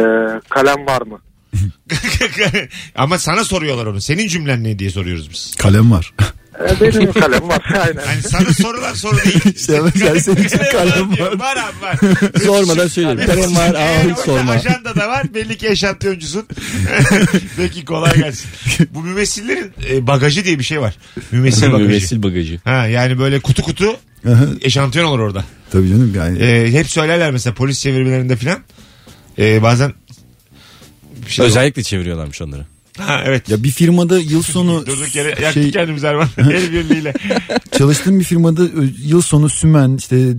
kalem 0.49 0.85
var 0.87 1.01
mı? 1.01 1.21
Ama 2.95 3.17
sana 3.17 3.43
soruyorlar 3.43 3.85
onu. 3.85 4.01
Senin 4.01 4.27
cümlen 4.27 4.63
ne 4.63 4.79
diye 4.79 4.89
soruyoruz 4.89 5.29
biz. 5.31 5.55
Kalem 5.55 5.91
var. 5.91 6.13
Benim 6.81 7.13
kalem 7.13 7.47
var. 7.47 7.61
Aynen. 7.87 8.01
Yani 8.07 8.21
sana 8.21 8.53
sorulan 8.53 8.93
soru 8.93 9.17
değil. 9.25 9.41
İşte 9.55 9.79
ama 9.79 9.91
sen 9.91 10.17
senin 10.17 10.43
için 10.43 10.57
kalem 10.57 11.11
var. 11.11 11.39
Var 11.39 11.57
abi 11.57 11.81
var. 11.81 11.97
Sormadan 12.45 12.87
söyleyeyim. 12.87 13.21
Kalem 13.25 13.55
var. 13.55 13.73
Eğer 13.75 14.09
hiç 14.09 14.17
sorma. 14.17 14.51
Ajanda 14.51 14.95
da 14.95 15.07
var. 15.07 15.33
Belli 15.33 15.57
ki 15.57 15.67
eşantiyoncusun. 15.67 16.47
Peki 17.57 17.85
kolay 17.85 18.15
gelsin. 18.15 18.49
Bu 18.93 19.01
mümessillerin 19.01 19.71
e, 19.89 20.07
bagajı 20.07 20.45
diye 20.45 20.59
bir 20.59 20.63
şey 20.63 20.81
var. 20.81 20.95
Mümessil 21.31 21.67
bagajı. 21.67 21.83
Mümessil 21.83 22.23
bagajı. 22.23 22.59
Ha, 22.63 22.87
yani 22.87 23.19
böyle 23.19 23.39
kutu 23.39 23.63
kutu 23.63 23.97
eşantiyon 24.61 25.05
olur 25.05 25.19
orada. 25.19 25.43
Tabii 25.71 25.89
canım 25.89 26.13
yani. 26.15 26.39
E, 26.39 26.71
hep 26.71 26.89
söylerler 26.89 27.31
mesela 27.31 27.53
polis 27.53 27.79
çevirmelerinde 27.79 28.35
filan. 28.35 28.59
E, 29.39 29.63
bazen 29.63 29.93
bir 31.25 31.31
şey 31.31 31.45
Özellikle 31.45 31.83
çeviriyorlarmış 31.83 32.41
onları. 32.41 32.65
Ha, 33.07 33.23
evet. 33.25 33.49
Ya 33.49 33.63
bir 33.63 33.71
firmada 33.71 34.19
yıl 34.19 34.41
sonu 34.41 34.85
Durduk 34.87 35.15
yere 35.15 35.29
yaktık 35.29 35.53
şey, 35.53 35.71
kendimizi 35.71 36.07
Erman. 36.07 36.27
El 36.37 36.71
birliğiyle. 36.71 37.13
çalıştığım 37.77 38.19
bir 38.19 38.23
firmada 38.23 38.67
yıl 39.05 39.21
sonu 39.21 39.49
sümen 39.49 39.97
işte 39.97 40.33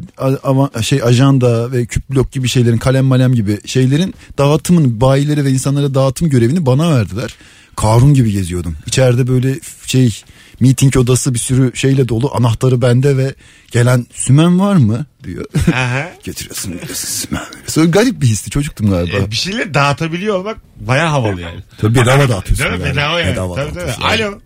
şey 0.82 1.02
ajanda 1.02 1.72
ve 1.72 1.86
küp 1.86 2.10
blok 2.10 2.32
gibi 2.32 2.48
şeylerin 2.48 2.78
kalem 2.78 3.04
malem 3.04 3.34
gibi 3.34 3.58
şeylerin 3.66 4.14
dağıtımını 4.38 5.00
bayilere 5.00 5.44
ve 5.44 5.50
insanlara 5.50 5.94
dağıtım 5.94 6.28
görevini 6.30 6.66
bana 6.66 6.96
verdiler. 6.96 7.34
Karun 7.76 8.14
gibi 8.14 8.32
geziyordum. 8.32 8.76
İçeride 8.86 9.28
böyle 9.28 9.60
şey 9.86 10.22
meeting 10.60 10.96
odası 10.96 11.34
bir 11.34 11.38
sürü 11.38 11.76
şeyle 11.76 12.08
dolu 12.08 12.30
anahtarı 12.34 12.82
bende 12.82 13.16
ve 13.16 13.34
gelen 13.70 14.06
sümen 14.12 14.60
var 14.60 14.76
mı 14.76 15.06
diyor. 15.24 15.44
Aha. 15.74 16.12
Getiriyorsun 16.24 16.72
diyorsun 16.72 16.94
sümen. 16.94 17.42
Sonra 17.66 17.86
garip 17.86 18.20
bir 18.20 18.26
histi 18.26 18.50
çocuktum 18.50 18.90
galiba. 18.90 19.16
E, 19.16 19.30
bir 19.30 19.36
şeyleri 19.36 19.74
dağıtabiliyor 19.74 20.38
olmak 20.38 20.56
baya 20.76 21.12
havalı 21.12 21.40
yani. 21.40 21.60
Tabii 21.78 21.94
bedava 21.94 22.28
dağıtıyorsun. 22.28 22.66
Değil 22.66 22.78
mi? 22.78 22.82
yani. 22.82 22.96
Bedava 22.96 23.20
yani. 23.20 23.32
Bedava 23.32 23.54
tabii, 23.54 23.74
tabii. 23.74 23.86
dağıtıyorsun. 23.86 24.02
Alo. 24.02 24.40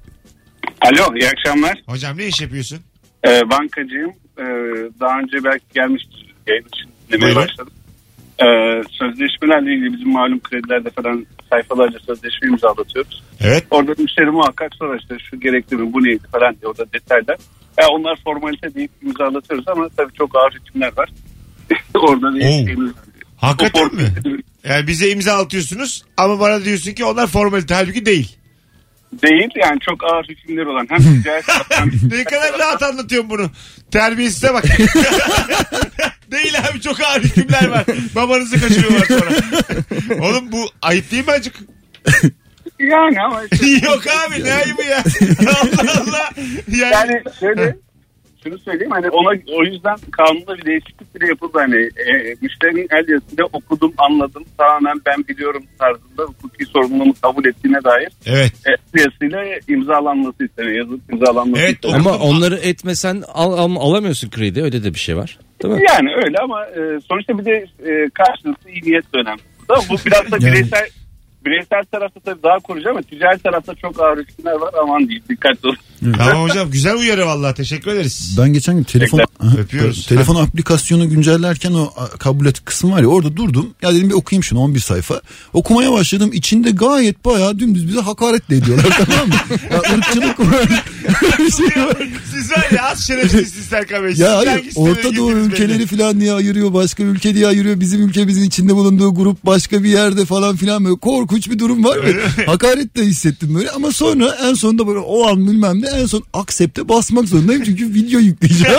Alo 0.80 1.16
iyi 1.16 1.28
akşamlar. 1.28 1.82
Hocam 1.86 2.18
ne 2.18 2.26
iş 2.26 2.40
yapıyorsun? 2.40 2.78
Ee, 3.26 3.50
bankacıyım. 3.50 4.10
Ee, 4.38 4.44
daha 5.00 5.18
önce 5.18 5.44
belki 5.44 5.64
gelmiştir 5.74 6.34
yayın 6.46 6.64
için 6.74 6.90
dinlemeye 7.12 7.36
başladım. 7.36 7.72
Ee, 8.42 8.82
sözleşmelerle 8.90 9.74
ilgili 9.74 9.92
bizim 9.92 10.12
malum 10.12 10.40
kredilerde 10.40 10.90
falan 10.90 11.26
sayfalarca 11.52 11.98
sözleşme 11.98 12.48
imzalatıyoruz. 12.48 13.22
Evet. 13.40 13.64
Orada 13.70 13.94
müşteri 13.98 14.30
muhakkak 14.30 14.74
sorar 14.74 14.98
işte 14.98 15.14
şu 15.30 15.40
gerekli 15.40 15.76
mi 15.76 15.92
bu 15.92 16.04
neydi 16.04 16.22
falan 16.32 16.56
diye 16.60 16.68
orada 16.68 16.92
detaylar. 16.92 17.36
Ya 17.80 17.88
onlar 17.88 18.18
formalite 18.24 18.74
deyip 18.74 18.90
imzalatıyoruz 19.02 19.68
ama 19.68 19.88
tabii 19.96 20.12
çok 20.12 20.36
ağır 20.36 20.52
hükümler 20.52 20.92
var. 20.96 21.08
orada 21.94 22.34
bir 22.34 22.40
şeyimiz. 22.40 22.92
Hakikaten 23.36 23.82
O 23.82 23.96
mi? 23.96 24.02
Yani 24.64 24.86
bize 24.86 25.10
imza 25.10 25.36
atıyorsunuz 25.36 26.04
ama 26.16 26.40
bana 26.40 26.64
diyorsun 26.64 26.92
ki 26.92 27.04
onlar 27.04 27.26
formalite 27.26 27.74
halbuki 27.74 28.06
değil. 28.06 28.36
Değil 29.22 29.48
yani 29.62 29.80
çok 29.80 30.04
ağır 30.04 30.24
hükümler 30.28 30.66
olan 30.66 30.86
hem 30.90 30.98
ticaret 31.22 31.44
hem 31.68 31.90
ne 32.10 32.24
kadar 32.24 32.58
rahat 32.58 32.82
anlatıyorum 32.82 33.30
bunu. 33.30 33.50
Terbiyesize 33.90 34.54
bak. 34.54 34.64
değil 36.32 36.54
abi 36.70 36.80
çok 36.80 37.00
ağır 37.00 37.20
hükümler 37.22 37.68
var. 37.68 37.84
Babanızı 38.16 38.60
kaçırıyorlar 38.60 39.06
sonra. 39.06 39.30
Oğlum 40.24 40.52
bu 40.52 40.64
ayıp 40.82 41.10
değil 41.10 41.26
mi 41.26 41.32
acık? 41.32 41.54
yani 42.78 43.20
ama 43.20 43.42
işte 43.52 43.66
Yok 43.86 44.02
abi 44.06 44.44
ne 44.44 44.52
ayıbı 44.52 44.82
ya. 44.82 44.98
Allah 45.62 45.92
Allah. 46.00 46.30
Yani, 46.68 46.92
yani 46.92 47.22
şöyle 47.40 47.76
şunu 48.44 48.58
söyleyeyim 48.58 48.90
hani 48.90 49.08
ona 49.10 49.38
o 49.58 49.64
yüzden 49.64 49.96
kanunda 50.10 50.58
bir 50.58 50.64
değişiklik 50.64 51.14
bile 51.14 51.26
yapıldı 51.28 51.52
hani 51.54 51.76
e, 51.76 52.34
müşterinin 52.40 52.88
el 52.90 53.08
yazısıyla 53.08 53.44
okudum 53.52 53.92
anladım 53.98 54.44
tamamen 54.58 55.00
ben 55.06 55.28
biliyorum 55.28 55.64
tarzında 55.78 56.22
hukuki 56.22 56.64
sorumluluğumu 56.64 57.14
kabul 57.22 57.44
ettiğine 57.44 57.84
dair 57.84 58.08
Evet. 58.26 58.52
e, 58.66 59.00
yazısıyla 59.00 59.44
imzalanması 59.68 60.44
isteniyor 60.44 60.74
yazıp 60.76 61.12
imzalanması 61.12 61.62
Evet, 61.62 61.74
isteniyor. 61.74 62.00
Ama 62.00 62.18
onları 62.18 62.56
etmesen 62.56 63.22
al, 63.34 63.52
al- 63.52 63.76
alamıyorsun 63.76 64.30
kredi 64.30 64.62
öyle 64.62 64.84
de 64.84 64.94
bir 64.94 64.98
şey 64.98 65.16
var. 65.16 65.38
Değil 65.62 65.74
mi? 65.74 65.84
Yani 65.88 66.14
öyle 66.24 66.38
ama 66.38 66.66
e, 66.66 67.00
sonuçta 67.08 67.38
bir 67.38 67.44
de 67.44 67.66
e, 67.86 68.10
karşılıklı 68.14 68.70
iyi 68.70 68.82
niyet 68.82 69.14
de 69.14 69.18
önemli. 69.18 69.40
Bu 69.68 69.96
biraz 70.06 70.30
da 70.30 70.46
Yani- 70.46 70.66
bireysel 71.46 71.84
tarafta 71.92 72.20
tabii 72.20 72.42
daha 72.42 72.58
koruyucu 72.58 72.90
ama 72.90 73.02
ticari 73.02 73.38
tarafta 73.38 73.74
çok 73.74 74.00
ağır 74.00 74.18
hükümler 74.18 74.52
var 74.52 74.70
aman 74.82 74.98
diyeyim 75.00 75.24
dikkatli 75.28 75.68
olun. 75.68 75.76
Tamam 76.18 76.42
hocam 76.42 76.70
güzel 76.70 76.96
uyarı 76.96 77.26
vallahi 77.26 77.54
teşekkür 77.54 77.90
ederiz. 77.90 78.36
Ben 78.38 78.52
geçen 78.52 78.76
gün 78.76 78.82
telefon 78.82 79.18
Aha, 79.18 79.56
öpüyoruz. 79.58 80.06
Telefon 80.06 80.36
aplikasyonu 80.36 81.08
güncellerken 81.08 81.72
o 81.72 81.92
kabul 82.18 82.46
et 82.46 82.64
kısmı 82.64 82.92
var 82.92 83.00
ya 83.00 83.06
orada 83.06 83.36
durdum. 83.36 83.70
Ya 83.82 83.94
dedim 83.94 84.08
bir 84.08 84.14
okuyayım 84.14 84.44
şunu 84.44 84.60
11 84.60 84.80
sayfa. 84.80 85.20
Okumaya 85.52 85.92
başladım. 85.92 86.30
İçinde 86.32 86.70
gayet 86.70 87.24
bayağı 87.24 87.58
dümdüz 87.58 87.88
bize 87.88 88.00
hakaret 88.00 88.50
de 88.50 88.56
ediyorlar 88.56 88.98
tamam 89.06 89.28
mı? 89.28 89.34
Ya 89.72 89.78
ırkçılık 89.96 90.40
var. 90.40 90.68
Bir 91.38 91.50
şey 91.50 91.82
var. 91.84 91.96
Siz 92.34 92.50
var 92.52 92.66
ya 92.76 92.84
az 92.84 93.06
şerefsizsiniz 93.06 93.66
Serkan 93.66 94.04
Bey. 94.04 94.14
Ya 94.16 94.36
hayır 94.38 94.62
Orta 94.76 95.16
Doğu 95.16 95.32
ülkeleri 95.32 95.78
belli. 95.78 95.86
falan 95.86 96.20
diye 96.20 96.32
ayırıyor. 96.32 96.74
Başka 96.74 97.02
ülke 97.02 97.34
diye 97.34 97.46
ayırıyor. 97.46 97.80
Bizim 97.80 98.08
ülkemizin 98.08 98.44
içinde 98.44 98.74
bulunduğu 98.74 99.14
grup 99.14 99.46
başka 99.46 99.82
bir 99.82 99.88
yerde 99.88 100.24
falan 100.24 100.56
filan 100.56 100.84
böyle 100.84 100.96
korkunç 101.32 101.50
bir 101.50 101.58
durum 101.58 101.84
var. 101.84 101.98
Ve 102.04 102.44
hakaret 102.46 102.96
de 102.96 103.02
hissettim 103.02 103.54
böyle 103.54 103.70
ama 103.70 103.92
sonra 103.92 104.36
en 104.42 104.54
sonunda 104.54 104.86
böyle 104.86 104.98
o 104.98 105.26
an 105.28 105.46
bilmem 105.46 105.82
ne 105.82 105.88
en 105.88 106.06
son 106.06 106.24
accept'e 106.32 106.88
basmak 106.88 107.28
zorundayım 107.28 107.64
çünkü 107.64 107.94
video 107.94 108.20
yükleyeceğim. 108.20 108.76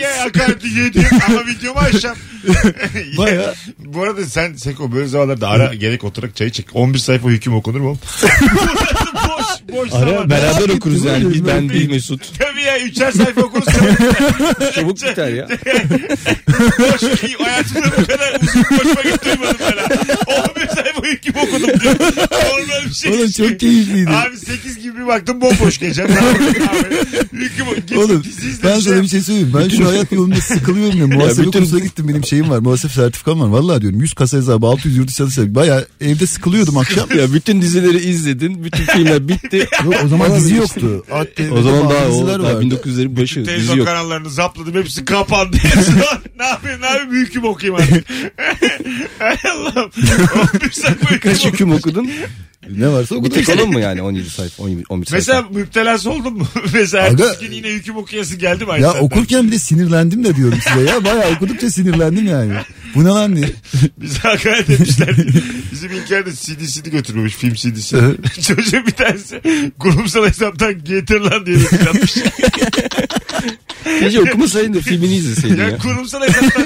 Ya 0.00 0.24
hakareti 0.24 0.68
yedim 0.68 1.04
ama 1.28 1.46
videomu 1.46 1.78
açacağım. 1.78 2.16
Baya. 3.18 3.54
Bu 3.78 4.02
arada 4.02 4.26
sen 4.26 4.54
Seko 4.54 4.92
böyle 4.92 5.06
zamanlarda 5.06 5.48
ara 5.48 5.74
gerek 5.74 6.04
oturarak 6.04 6.36
çay 6.36 6.50
çek. 6.50 6.66
11 6.74 6.98
sayfa 6.98 7.28
hüküm 7.28 7.54
okunur 7.54 7.80
mu? 7.80 7.98
boş 9.14 9.76
boş 9.76 9.92
Ara 9.92 10.10
zaman. 10.10 10.30
beraber 10.30 10.68
okuruz 10.68 11.04
yani. 11.04 11.34
Biz, 11.34 11.46
ben 11.46 11.68
bir 11.68 11.88
Mesut. 11.88 12.38
Tabii 12.38 12.62
ya 12.62 12.80
üçer 12.80 13.12
sayfa 13.12 13.40
okuruz. 13.40 13.64
Çabuk 14.74 14.96
biter 14.96 15.28
ya. 15.28 15.48
boş 16.78 17.02
hayatımda 17.38 17.86
bu 18.00 18.06
kadar 18.06 18.40
uzun 18.80 19.02
götürmedim 19.02 19.56
ben. 19.60 20.15
11 21.06 21.12
sayfa 21.12 21.12
hüküm 21.12 21.34
okudum 21.36 21.80
diyor. 21.80 21.96
Normal 22.58 22.86
bir 22.88 22.94
şey. 22.94 23.12
Oğlum 23.12 23.30
çok 23.30 23.60
keyifliydi. 23.60 24.10
Abi 24.10 24.36
8 24.36 24.82
gibi 24.82 24.98
bir 24.98 25.06
baktım 25.06 25.40
bomboş 25.40 25.78
geçen. 25.78 26.08
Oğlum 27.96 28.22
ben 28.64 28.80
sana 28.80 29.02
bir 29.02 29.08
şey 29.08 29.20
söyleyeyim. 29.20 29.52
Ben 29.58 29.68
şu 29.68 29.88
hayat 29.88 30.12
yolunda 30.12 30.36
sıkılıyorum 30.40 30.98
ya. 30.98 31.06
Muhasebe 31.16 31.46
bütün- 31.46 31.60
kursuna 31.60 31.80
gittim 31.80 32.08
benim 32.08 32.24
şeyim 32.24 32.50
var. 32.50 32.58
Muhasebe 32.58 32.92
sertifikam 32.92 33.40
var. 33.40 33.48
Vallahi 33.48 33.80
diyorum 33.82 34.00
100 34.00 34.14
kasa 34.14 34.36
hesabı 34.38 34.66
600 34.66 34.96
yurt 34.96 35.08
dışı. 35.08 35.54
Baya 35.54 35.84
evde 36.00 36.26
sıkılıyordum 36.26 36.78
akşam. 36.78 37.08
Ya 37.18 37.32
bütün 37.32 37.62
dizileri 37.62 37.98
izledin. 37.98 38.64
Bütün 38.64 38.84
filmler 38.84 39.28
bitti. 39.28 39.56
Yok 39.84 39.94
o 40.04 40.08
zaman 40.08 40.36
dizi 40.36 40.54
yoktu. 40.54 41.04
O 41.52 41.62
zaman 41.62 41.90
daha 41.90 42.06
o 42.06 42.12
diziler 42.12 42.42
daha 42.42 42.54
vardı. 42.54 42.64
1900'lerin 42.64 43.16
başı 43.16 43.34
dizi 43.40 43.46
Televizyon 43.46 43.84
kanallarını 43.84 44.30
zapladım 44.30 44.74
hepsi 44.74 45.04
kapandı. 45.04 45.56
ne 46.38 46.44
yapayım 46.46 46.80
ne 46.80 46.86
yapayım 46.86 47.12
hüküm 47.12 47.44
okuyayım 47.44 47.82
artık. 47.82 48.06
Hay 49.18 49.36
Allah'ım. 49.52 49.90
11 50.54 50.70
sayfa 50.70 51.10
hüküm 51.10 51.32
Kaç 51.32 51.44
hüküm 51.46 51.72
okudun? 51.72 52.10
Ne 52.70 52.88
varsa 52.88 53.14
Bir 53.14 53.20
okudum. 53.20 53.44
tek 53.44 53.48
onun 53.56 53.70
mu 53.70 53.80
yani 53.80 54.02
17 54.02 54.30
sayfa 54.30 54.62
11 54.62 54.84
11 54.88 55.06
sayfa? 55.06 55.16
Mesela 55.16 55.42
müptelası 55.60 56.10
oldun 56.10 56.32
mu? 56.34 56.46
Mesela 56.72 57.08
Aga- 57.08 57.24
ertesi 57.26 57.46
gün 57.46 57.52
yine 57.56 57.68
hüküm 57.68 57.96
okuyası 57.96 58.36
geldi 58.36 58.64
mi? 58.64 58.72
Ya 58.72 58.80
saatten? 58.80 59.00
okurken 59.00 59.46
bile 59.46 59.58
sinirlendim 59.58 60.24
de 60.24 60.36
diyorum 60.36 60.58
size 60.68 60.90
ya. 60.90 61.04
Bayağı 61.04 61.30
okudukça 61.36 61.70
sinirlendim 61.70 62.26
yani. 62.26 62.52
Bu 62.94 63.04
ne 63.04 63.08
lan 63.08 63.36
diye. 63.36 63.46
Bize 63.98 64.18
hakaret 64.18 64.70
etmişler. 64.70 65.16
Bizim 65.72 65.92
İlker 65.92 66.26
de 66.26 66.30
CD'sini 66.32 66.90
götürmemiş 66.90 67.34
film 67.34 67.54
CD'sini. 67.54 68.14
Çocuğun 68.42 68.86
bir 68.86 68.92
tanesi 68.92 69.40
kurumsal 69.78 70.26
hesaptan 70.26 70.84
getir 70.84 71.20
lan 71.20 71.46
diye 71.46 71.56
mesaj 71.56 71.80
atmış. 71.86 72.14
Gece 74.00 74.20
okumasaydın 74.20 74.74
da 74.74 74.80
filmini 74.80 75.14
izleseydin 75.16 75.56
ya 75.56 75.68
ya. 75.68 75.78
kurumsal 75.78 76.22
hesaptan. 76.22 76.64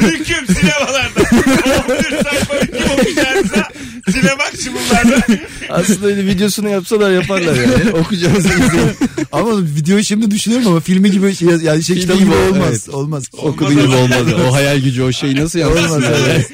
hüküm 0.00 0.46
sinemalarda. 0.54 1.20
11 1.46 2.22
sayfa 2.22 2.54
hüküm 2.60 2.90
okuyacağınıza 2.92 3.68
sinemaksimumlarda. 4.10 5.26
Aslında 5.68 6.06
öyle 6.06 6.26
videosunu 6.26 6.68
yapsalar 6.68 7.10
yaparlar 7.10 7.54
yani. 7.54 7.90
Okuyacağınızı 8.00 8.48
izleyin. 8.48 8.90
Ama 9.32 9.62
videoyu 9.62 10.04
şimdi 10.04 10.30
düşünüyorum 10.30 10.68
ama 10.68 10.80
filmi 10.80 11.10
gibi 11.10 11.34
şey, 11.34 11.48
yani 11.48 11.84
şey 11.84 11.96
kitabı 11.98 12.18
gibi 12.18 12.26
gibi, 12.26 12.36
olmaz. 12.36 12.68
evet. 12.70 12.88
Olmaz. 12.88 13.24
Okuduğu 13.32 13.72
gibi 13.72 13.94
olmaz. 13.94 14.32
O 14.48 14.54
hayal 14.54 14.78
gücü 14.78 15.02
o 15.02 15.12
şeyi 15.12 15.36
nasıl 15.36 15.58
yaparsın? 15.58 15.88
Olmaz 15.88 16.04
öyle. 16.04 16.46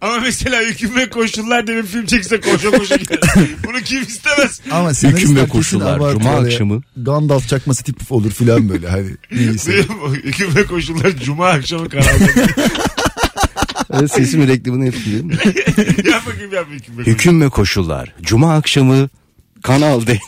Ama 0.00 0.18
mesela 0.18 0.62
hüküm 0.62 0.96
ve 0.96 1.10
koşullar 1.10 1.66
diye 1.66 1.76
bir 1.76 1.86
film 1.86 2.06
çekse 2.06 2.40
koşa 2.40 2.70
koşa 2.70 2.96
gider. 2.96 3.18
Bunu 3.66 3.80
kim 3.80 4.02
istemez? 4.02 4.60
Ama 4.70 4.90
Hüküm 4.92 5.36
ve 5.36 5.48
koşullar. 5.48 6.12
Cuma 6.12 6.30
ya. 6.30 6.38
akşamı. 6.38 6.82
Gandalf 6.96 7.48
çakması 7.48 7.84
tip 7.84 8.12
olur 8.12 8.30
filan 8.30 8.68
böyle. 8.68 8.88
Hani 8.88 9.10
hüküm 10.24 10.56
ve 10.56 10.66
koşullar 10.66 11.16
cuma 11.24 11.48
akşamı 11.48 11.88
kanalda. 11.88 12.10
Evet, 14.00 14.12
sesimin 14.12 14.48
reklamını 14.48 14.86
yapayım. 14.86 15.30
yap 16.04 16.26
bakayım 16.26 16.52
yap 16.52 16.66
hüküm 16.70 16.80
ve 16.96 16.98
koşullar. 16.98 17.06
Hüküm 17.06 17.40
ve 17.40 17.48
koşullar. 17.48 18.14
Cuma 18.22 18.54
akşamı 18.54 19.08
Kanal 19.62 20.06
D. 20.06 20.18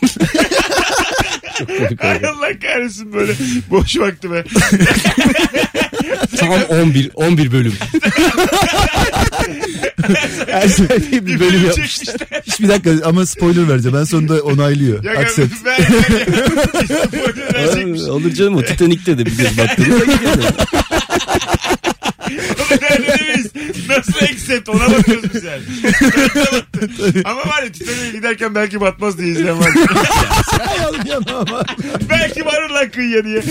Ay. 1.99 2.15
Allah 2.25 2.59
kahretsin 2.61 3.13
böyle 3.13 3.33
boş 3.69 3.97
vakti 3.97 4.31
be. 4.31 4.43
Tam 6.37 6.49
11 6.49 7.11
11 7.15 7.51
bölüm. 7.51 7.73
Her 10.51 10.67
sene 10.67 10.89
bir 11.11 11.25
bölüm 11.25 11.39
bölüm 11.39 11.65
yapmış. 11.65 11.97
çekmişler. 11.97 12.41
Hiçbir 12.47 12.67
dakika 12.69 12.91
ama 13.05 13.25
spoiler 13.25 13.69
vereceğim. 13.69 13.97
Ben 13.97 14.03
sonunda 14.03 14.41
onaylıyor. 14.41 15.03
Ya 15.03 15.11
Accept. 15.11 15.53
ben 15.65 15.77
ben 15.77 15.83
spoiler 17.07 17.53
verecekmiş. 17.53 18.01
Olur 18.01 18.31
canım 18.33 18.55
o 18.55 18.61
Titanic'te 18.61 19.17
de 19.17 19.25
bir 19.25 19.37
göz 19.37 19.57
nerede 19.57 19.85
demeyiz. 19.85 20.45
Nasıl 23.97 24.25
accept 24.25 24.69
ona 24.69 24.91
bakıyoruz 24.91 25.33
biz 25.33 25.43
yani. 25.43 25.63
Ama 27.25 27.41
var 27.41 27.63
ya 27.63 27.71
Titanic'e 27.71 28.11
giderken 28.17 28.55
belki 28.55 28.81
batmaz 28.81 29.17
diye 29.17 29.27
izleyen 29.29 29.59
var. 29.59 29.69
Belki 32.09 32.45
varır 32.45 32.69
lan 32.69 32.91
kıyıya 32.91 33.23
diye. 33.25 33.41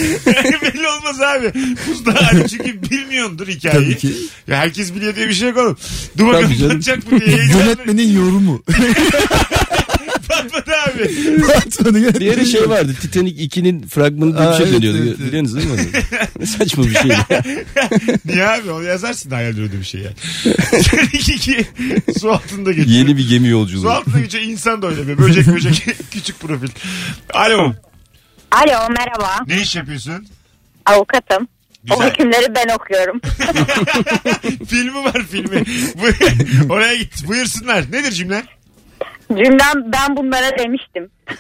Belli 0.63 0.89
olmaz 0.89 1.21
abi. 1.21 1.53
Buzda 1.89 2.15
hani 2.23 2.49
çünkü 2.49 2.83
bilmiyordur 2.83 3.49
hikayeyi. 3.49 3.85
Tabii 3.85 3.99
ki. 3.99 4.15
Ya 4.47 4.57
herkes 4.57 4.95
biliyor 4.95 5.17
diye 5.17 5.29
bir 5.29 5.35
şey 5.35 5.49
yok 5.49 5.59
oğlum. 5.59 5.79
Dur 6.19 6.27
bakalım 6.27 6.49
patlayacak 6.51 7.13
mı 7.13 7.21
diye. 7.21 7.37
Yönetmenin 7.37 8.13
yorumu. 8.13 8.63
Patladı 10.29 10.73
abi. 10.87 11.13
Yönetmenin 11.13 12.21
Bir 12.21 12.35
ara 12.39 12.45
şey 12.45 12.69
vardı 12.71 12.95
Titanic 13.01 13.45
2'nin 13.45 13.87
fragmanı 13.87 14.39
diye 14.39 14.49
bir 14.51 14.55
şey 14.57 14.73
dönüyordu. 14.73 14.99
evet, 14.99 15.17
evet. 15.21 15.29
Biliyorsunuz 15.33 15.57
değil 15.57 15.69
mi? 15.71 15.91
Ne 16.41 16.47
Saçma 16.47 16.85
bir 16.85 16.93
şey. 16.95 17.11
Niye 18.25 18.47
abi 18.49 18.71
onu 18.71 18.83
yazarsın 18.85 19.31
hayal 19.31 19.53
ürünü 19.57 19.81
bir 19.81 19.85
şey 19.85 20.01
yani. 20.01 20.15
Seninki 20.83 21.33
iki 21.35 21.67
su 22.21 22.31
altında 22.33 22.73
geçiyor. 22.73 22.97
Yeni 22.99 23.17
bir 23.17 23.29
gemi 23.29 23.47
Su 23.47 23.53
yolculuğu. 23.53 23.91
altında 23.91 24.21
geçiyor 24.21 24.45
insan 24.45 24.83
da 24.83 24.87
öyle 24.89 25.09
bir 25.09 25.19
böcek 25.19 25.47
böcek 25.47 25.87
küçük 26.11 26.41
profil. 26.41 26.69
Alo 27.35 27.75
Alo 28.51 28.89
merhaba. 28.91 29.45
ne 29.47 29.61
iş 29.63 29.77
yapıyorsun? 29.77 30.27
Avukatım. 30.87 31.49
O 31.91 31.97
Güzel. 31.99 32.11
hükümleri 32.13 32.55
ben 32.55 32.75
okuyorum. 32.75 33.21
filmi 34.69 35.05
var 35.05 35.23
filmi. 35.31 35.63
Oraya 36.71 36.95
git 36.97 37.27
buyursunlar. 37.29 37.85
Nedir 37.93 38.13
cümle? 38.13 38.45
Cümlem 39.29 39.93
ben 39.93 40.17
bunlara 40.17 40.59
demiştim. 40.59 41.11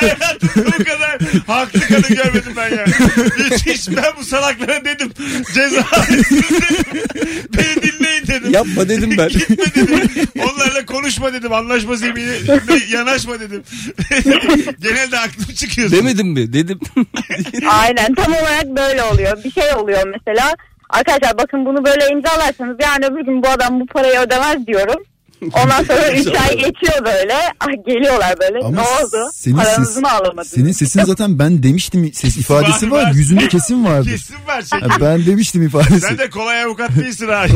Hayatımda 0.00 0.66
bu 0.66 0.84
kadar 0.84 1.18
haklı 1.46 1.80
kadın 1.80 2.16
görmedim 2.16 2.52
ben 2.56 2.68
ya. 2.68 2.84
Müthiş 3.38 3.88
ben 3.88 4.12
bu 4.18 4.24
salaklara 4.24 4.84
dedim. 4.84 5.12
Ceza 5.54 5.84
dedim. 6.10 6.44
Beni 7.56 7.82
dinleyin 7.82 8.26
dedim. 8.26 8.50
Yapma 8.52 8.88
dedim 8.88 9.14
ben. 9.18 9.28
Gitme 9.28 9.56
dedim. 9.56 10.28
Onlarla 10.38 10.86
konuşma 10.86 11.32
dedim. 11.32 11.52
Anlaşma 11.52 11.96
zemini 11.96 12.36
yanaşma 12.90 13.40
dedim. 13.40 13.62
Genelde 14.80 15.18
aklım 15.18 15.54
çıkıyor. 15.54 15.90
Demedim 15.90 16.28
mi? 16.28 16.52
Dedim. 16.52 16.80
Aynen 17.68 18.14
tam 18.14 18.32
olarak 18.32 18.66
böyle 18.66 19.02
oluyor. 19.02 19.44
Bir 19.44 19.50
şey 19.50 19.74
oluyor 19.74 20.02
mesela. 20.16 20.56
Arkadaşlar 20.88 21.38
bakın 21.38 21.66
bunu 21.66 21.84
böyle 21.84 22.08
imzalarsanız 22.12 22.76
yani 22.82 23.06
öbür 23.06 23.24
gün 23.24 23.42
bu 23.42 23.48
adam 23.48 23.80
bu 23.80 23.86
parayı 23.86 24.18
ödemez 24.20 24.66
diyorum. 24.66 25.02
Ondan 25.52 25.84
sonra 25.84 26.12
3 26.16 26.26
ay 26.26 26.56
geçiyor 26.56 27.04
böyle. 27.04 27.34
Ah, 27.60 27.66
geliyorlar 27.86 28.34
böyle. 28.40 28.58
Ama 28.58 28.70
ne 28.70 28.80
oldu? 28.80 29.30
senin 29.34 29.56
Paranızı 29.56 29.92
ses- 29.92 30.02
mı 30.02 30.10
alamadınız? 30.12 30.48
Senin 30.48 30.72
sesin 30.72 31.04
zaten 31.04 31.38
ben 31.38 31.62
demiştim 31.62 32.12
ses 32.14 32.36
ifadesi 32.36 32.90
Var, 32.90 32.96
var. 32.98 33.04
var. 33.06 33.12
Yüzünde 33.12 33.48
kesin 33.48 33.84
vardır. 33.84 34.10
Kesin 34.10 34.34
var. 34.46 34.62
Şey. 34.62 34.80
Ha, 34.80 34.96
Ben 35.00 35.26
demiştim 35.26 35.62
ifadesi. 35.62 36.00
Sen 36.00 36.18
de 36.18 36.30
kolay 36.30 36.62
avukat 36.64 36.96
değilsin 36.96 37.28
ha. 37.28 37.44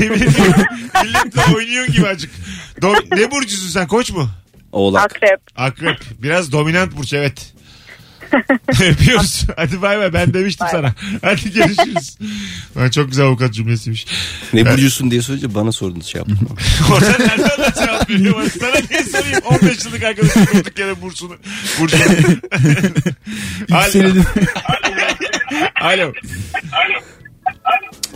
Milletle 1.02 1.54
oynuyorsun 1.56 1.94
gibi 1.94 2.06
acık. 2.06 2.30
Do- 2.80 3.20
ne 3.20 3.30
burcusun 3.30 3.68
sen 3.68 3.86
koç 3.86 4.10
mu? 4.12 4.28
Oğlak. 4.72 5.04
Akrep. 5.04 5.40
Akrep. 5.56 5.96
Biraz 6.22 6.52
dominant 6.52 6.96
burç 6.96 7.12
evet. 7.12 7.52
Öpüyoruz. 8.68 9.46
Hadi 9.56 9.82
bay 9.82 9.98
bay 9.98 10.12
ben 10.12 10.34
demiştim 10.34 10.66
sana. 10.70 10.94
Hadi 11.22 11.52
görüşürüz. 11.52 12.18
Ha, 12.74 12.90
çok 12.90 13.08
güzel 13.08 13.26
avukat 13.26 13.54
cümlesiymiş. 13.54 14.06
Ne 14.52 14.66
burcusun 14.66 15.10
diye 15.10 15.22
söyleyince 15.22 15.54
bana 15.54 15.72
sordunuz 15.72 16.06
şey 16.06 16.18
yaptım. 16.18 16.38
Orada 16.92 17.10
nereden 17.18 17.38
de 17.38 17.74
cevap 17.84 18.10
veriyor? 18.10 18.34
bana? 18.34 18.48
Sana 18.48 18.76
niye 18.90 19.02
sorayım? 19.02 19.40
15 19.44 19.84
yıllık 19.84 20.02
arkadaşım 20.04 20.46
durduk 20.54 20.78
yere 20.78 21.02
bursunu. 21.02 21.36
Burcunu. 21.80 22.02
Alo. 23.70 24.22
Alo. 25.80 26.12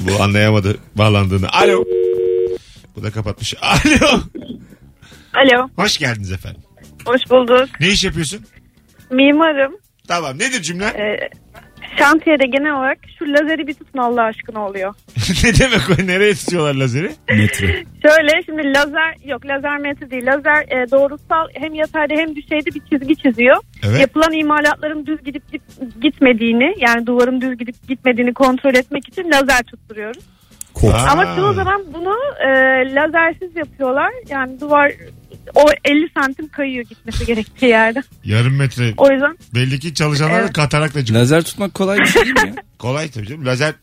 Bu 0.01 0.23
anlayamadı 0.23 0.79
bağlandığını. 0.95 1.49
Alo. 1.49 1.85
Bu 2.97 3.03
da 3.03 3.11
kapatmış. 3.11 3.55
Alo. 3.61 4.21
Alo. 5.35 5.69
Hoş 5.77 5.99
geldiniz 5.99 6.33
efendim. 6.33 6.63
Hoş 7.05 7.31
bulduk. 7.31 7.81
Ne 7.81 7.89
iş 7.89 8.05
yapıyorsun? 8.05 8.41
Mimarım. 9.11 9.73
Tamam 10.09 10.35
nedir 10.39 10.63
cümle? 10.63 10.85
Ee, 10.85 11.29
şantiyede 11.99 12.47
genel 12.47 12.73
olarak 12.79 12.99
şu 13.19 13.25
lazeri 13.33 13.67
bir 13.67 13.75
tutun 13.75 13.99
Allah 13.99 14.23
aşkına 14.23 14.67
oluyor. 14.67 14.95
ne 15.45 15.59
demek 15.59 15.81
o? 15.91 16.07
Nereye 16.07 16.35
tutuyorlar 16.35 16.75
lazeri? 16.75 17.11
Metre. 17.31 17.67
Şöyle 18.07 18.43
şimdi 18.47 18.63
lazer 18.75 19.15
yok 19.25 19.47
lazer 19.47 19.79
metre 19.79 20.11
değil 20.11 20.27
lazer 20.27 20.63
e, 20.63 20.91
doğrusal 20.91 21.49
hem 21.55 21.75
yatayda 21.75 22.15
hem 22.15 22.37
düşeyde 22.37 22.71
bir 22.75 22.81
çizgi 22.91 23.17
çiziyor. 23.17 23.57
Evet. 23.87 24.01
Yapılan 24.01 24.33
imalatların 24.33 25.07
düz 25.07 25.25
gidip 25.25 25.53
git- 25.53 26.01
gitmediğini 26.03 26.75
yani 26.79 27.07
duvarın 27.07 27.41
düz 27.41 27.59
gidip 27.59 27.89
gitmediğini 27.89 28.35
kontrol 28.35 28.75
etmek 28.75 29.09
için 29.09 29.31
lazer 29.33 29.63
tutturuyoruz. 29.63 30.25
Kod. 30.75 30.93
Ama 31.11 31.37
çoğu 31.37 31.53
zaman 31.53 31.83
bunu 31.95 32.15
e, 32.41 32.49
lazersiz 32.95 33.57
yapıyorlar. 33.57 34.13
Yani 34.29 34.61
duvar 34.61 34.93
o 35.55 35.65
50 35.85 36.09
santim 36.15 36.49
kayıyor 36.49 36.85
gitmesi 36.85 37.27
gerektiği 37.27 37.67
yerde. 37.67 38.03
Yarım 38.25 38.57
metre. 38.57 38.95
O 38.97 39.11
yüzden 39.13 39.39
Belli 39.55 39.81
ki 39.81 39.95
çalışanlar 39.95 40.35
da 40.37 40.41
Evet. 40.41 40.53
katarakla 40.53 41.01
çıkıyor. 41.05 41.21
Lazer 41.21 41.43
tutmak 41.43 41.75
kolay 41.75 41.99
bir 41.99 42.07
şey 42.07 42.23
değil 42.23 42.35
mi 42.35 42.41
ya? 42.49 42.55
Kolay 42.79 43.11
tabii 43.11 43.27
canım. 43.27 43.47
Lazer 43.47 43.75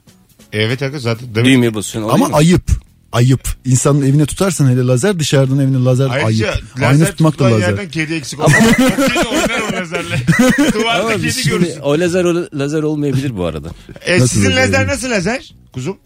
Evet 0.53 0.81
arkadaş 0.81 1.01
zaten. 1.01 1.35
Demek 1.35 1.53
Düğmeye 1.53 1.73
basıyorsun. 1.73 2.13
Ama 2.13 2.27
mu? 2.27 2.35
ayıp. 2.35 2.63
Ayıp. 3.11 3.41
İnsanın 3.65 4.01
evine 4.01 4.25
tutarsan 4.25 4.69
hele 4.71 4.81
lazer 4.81 5.19
dışarıdan 5.19 5.59
evine 5.59 5.83
lazer 5.83 6.09
Ayrıca 6.09 6.47
ayıp. 6.51 6.63
lazer 6.77 6.87
Aynı 6.89 7.05
tutmak 7.05 7.33
da 7.33 7.37
tutulan 7.37 7.51
lazer. 7.53 7.67
yerden 7.69 7.89
kedi 7.89 8.13
eksik 8.13 8.39
olmaz. 8.39 8.53
o 8.65 8.73
kedi 9.07 9.27
oynar 9.27 9.61
o 9.71 9.73
lazerle. 9.73 10.15
Duvarda 10.73 11.01
Ama 11.01 11.15
kedi 11.15 11.33
şimdi, 11.33 11.49
görürsün. 11.49 11.79
o 11.81 11.99
lazer 11.99 12.23
o 12.23 12.45
lazer 12.59 12.83
olmayabilir 12.83 13.37
bu 13.37 13.45
arada. 13.45 13.69
E, 14.05 14.13
Nasıl 14.15 14.27
sizin 14.27 14.49
lazer 14.51 14.63
lazer 14.63 14.87
nasıl 14.87 15.09
lazer? 15.11 15.53
Kuzum. 15.73 15.97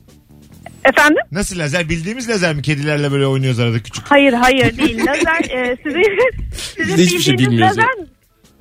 Efendim 0.90 1.22
Nasıl 1.32 1.60
lazer? 1.60 1.90
Bildiğimiz 1.90 2.30
lazer 2.30 2.56
mi? 2.56 2.62
Kedilerle 2.62 3.12
böyle 3.12 3.28
oynuyoruz 3.28 3.60
arada 3.60 3.80
küçük. 3.80 4.06
hayır 4.12 4.34
hayır 4.34 4.78
değil 4.78 5.00
lazer 5.00 5.40
e, 5.50 5.78
sizin, 5.84 6.04
sizin 6.76 6.98
Biz 6.98 7.06
hiçbir 7.06 7.20
şey 7.20 7.34
bildiğiniz 7.34 7.52
bilmiyoruz 7.54 7.78
lazer 7.78 8.08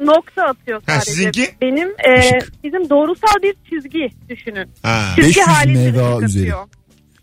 nokta 0.01 0.43
atıyor 0.43 0.83
Ha, 0.87 0.93
sadece. 0.93 1.11
sizinki? 1.11 1.49
Benim 1.63 1.89
e, 1.89 2.39
bizim 2.65 2.91
doğrusal 2.91 3.43
bir 3.43 3.55
çizgi 3.71 4.09
düşünün. 4.29 4.69
Ha. 4.83 5.03
Çizgi 5.17 5.29
500 5.41 5.47
halinde 5.47 5.89
ışık 5.89 6.23
üzeri. 6.29 6.53
atıyor. 6.55 6.67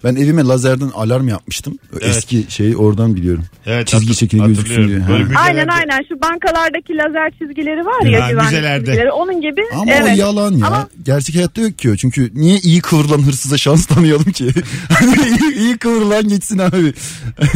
Ben 0.04 0.16
evime 0.16 0.44
lazerden 0.44 0.90
alarm 0.94 1.28
yapmıştım. 1.28 1.78
Evet. 1.94 2.04
Eski 2.04 2.46
şey 2.50 2.76
oradan 2.78 3.16
biliyorum. 3.16 3.44
Evet, 3.66 3.88
Çizgi 3.88 4.16
şekli 4.16 4.38
gözüksün 4.46 4.88
diye. 4.88 4.88
Böyle 4.88 5.04
Ha. 5.04 5.30
müzelerde- 5.30 5.38
Aynen 5.40 5.68
aynen 5.68 6.02
şu 6.10 6.22
bankalardaki 6.22 6.94
lazer 6.98 7.32
çizgileri 7.40 7.86
var 7.86 8.06
ya 8.06 8.24
Ha, 8.26 8.32
güvenlik 8.32 8.52
müzelerde. 8.52 8.86
çizgileri 8.86 9.12
onun 9.12 9.42
gibi. 9.42 9.62
Ama 9.74 9.92
evet. 9.92 10.18
o 10.18 10.22
yalan 10.22 10.52
ya. 10.58 10.68
Ama- 10.68 10.90
Gerçek 11.06 11.36
hayatta 11.36 11.62
yok 11.62 11.80
ki 11.80 11.92
o. 11.92 11.96
Çünkü 11.96 12.32
niye 12.34 12.58
iyi 12.58 12.82
kıvrılan 12.82 13.22
hırsıza 13.28 13.58
şans 13.58 13.86
tanıyalım 13.96 14.32
ki? 14.32 14.50
Hani 14.90 15.16
iyi, 15.16 15.56
iyi 15.56 15.78
kıvrılan 15.78 16.28
geçsin 16.28 16.58
abi. 16.58 16.94